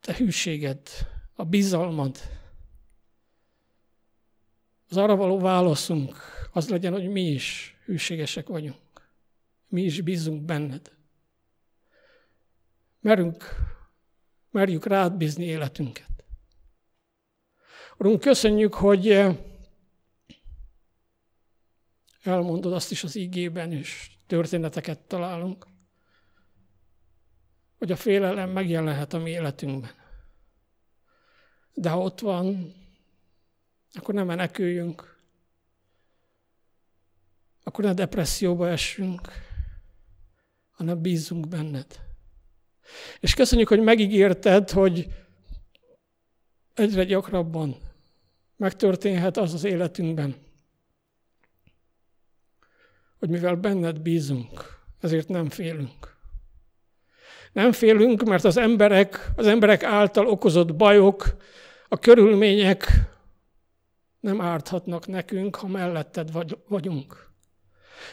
te 0.00 0.14
hűséged, 0.16 0.88
a 1.34 1.44
bizalmad, 1.44 2.16
az 4.88 4.96
arra 4.96 5.16
való 5.16 5.38
válaszunk 5.38 6.16
az 6.52 6.68
legyen, 6.68 6.92
hogy 6.92 7.08
mi 7.08 7.22
is 7.22 7.76
hűségesek 7.84 8.46
vagyunk. 8.46 9.10
Mi 9.68 9.82
is 9.82 10.00
bízunk 10.00 10.42
benned. 10.42 10.96
Merünk, 13.00 13.44
merjük 14.50 14.86
rád 14.86 15.16
bízni 15.16 15.44
életünket. 15.44 16.24
Urunk, 17.98 18.20
köszönjük, 18.20 18.74
hogy 18.74 19.06
elmondod 22.22 22.72
azt 22.72 22.90
is 22.90 23.04
az 23.04 23.14
ígében, 23.14 23.72
és 23.72 24.10
történeteket 24.26 24.98
találunk, 24.98 25.66
hogy 27.78 27.92
a 27.92 27.96
félelem 27.96 28.50
megjelenhet 28.50 29.12
a 29.12 29.18
mi 29.18 29.30
életünkben. 29.30 29.90
De 31.74 31.90
ha 31.90 31.98
ott 31.98 32.20
van, 32.20 32.74
akkor 33.92 34.14
nem 34.14 34.26
meneküljünk, 34.26 35.18
akkor 37.62 37.84
ne 37.84 37.94
depresszióba 37.94 38.68
essünk, 38.68 39.28
hanem 40.70 41.00
bízunk 41.00 41.48
benned. 41.48 42.00
És 43.20 43.34
köszönjük, 43.34 43.68
hogy 43.68 43.82
megígérted, 43.82 44.70
hogy 44.70 45.06
egyre 46.74 47.04
gyakrabban 47.04 47.76
megtörténhet 48.56 49.36
az 49.36 49.54
az 49.54 49.64
életünkben, 49.64 50.36
hogy 53.22 53.30
mivel 53.30 53.54
benned 53.54 54.00
bízunk, 54.00 54.78
ezért 55.00 55.28
nem 55.28 55.48
félünk. 55.48 56.16
Nem 57.52 57.72
félünk, 57.72 58.22
mert 58.22 58.44
az 58.44 58.56
emberek, 58.56 59.30
az 59.36 59.46
emberek 59.46 59.82
által 59.82 60.26
okozott 60.26 60.74
bajok, 60.74 61.36
a 61.88 61.98
körülmények 61.98 62.88
nem 64.20 64.40
árthatnak 64.40 65.06
nekünk, 65.06 65.56
ha 65.56 65.66
melletted 65.66 66.32
vagy, 66.32 66.58
vagyunk. 66.68 67.30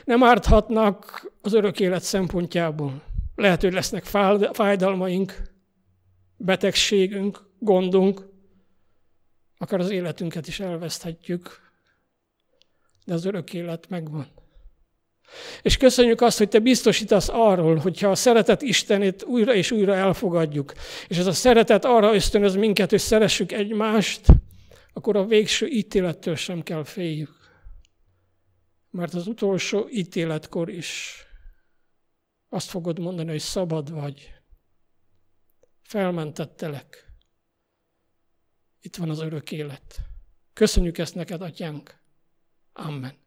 Nem 0.03 0.23
árthatnak 0.23 1.25
az 1.41 1.53
örök 1.53 1.79
élet 1.79 2.03
szempontjából. 2.03 3.01
Lehet, 3.35 3.61
hogy 3.61 3.73
lesznek 3.73 4.03
fájdalmaink, 4.53 5.41
betegségünk, 6.37 7.49
gondunk, 7.59 8.27
akár 9.57 9.79
az 9.79 9.89
életünket 9.89 10.47
is 10.47 10.59
elveszthetjük, 10.59 11.71
de 13.05 13.13
az 13.13 13.25
örök 13.25 13.53
élet 13.53 13.89
megvan. 13.89 14.38
És 15.61 15.77
köszönjük 15.77 16.21
azt, 16.21 16.37
hogy 16.37 16.49
te 16.49 16.59
biztosítasz 16.59 17.29
arról, 17.29 17.75
hogyha 17.75 18.09
a 18.09 18.15
szeretet 18.15 18.61
Istenét 18.61 19.23
újra 19.23 19.53
és 19.53 19.71
újra 19.71 19.95
elfogadjuk, 19.95 20.73
és 21.07 21.17
ez 21.17 21.27
a 21.27 21.31
szeretet 21.31 21.85
arra 21.85 22.13
ösztönöz 22.13 22.55
minket, 22.55 22.89
hogy 22.89 22.99
szeressük 22.99 23.51
egymást, 23.51 24.25
akkor 24.93 25.15
a 25.15 25.25
végső 25.25 25.67
ítélettől 25.67 26.35
sem 26.35 26.63
kell 26.63 26.83
féljük. 26.83 27.37
Mert 28.91 29.13
az 29.13 29.27
utolsó 29.27 29.87
ítéletkor 29.91 30.69
is 30.69 31.23
azt 32.49 32.69
fogod 32.69 32.99
mondani, 32.99 33.29
hogy 33.29 33.39
szabad 33.39 33.91
vagy. 33.91 34.33
Felmentettelek. 35.81 37.13
Itt 38.81 38.95
van 38.95 39.09
az 39.09 39.19
örök 39.19 39.51
élet. 39.51 39.99
Köszönjük 40.53 40.97
ezt 40.97 41.15
neked, 41.15 41.41
atyánk. 41.41 41.99
Amen. 42.73 43.18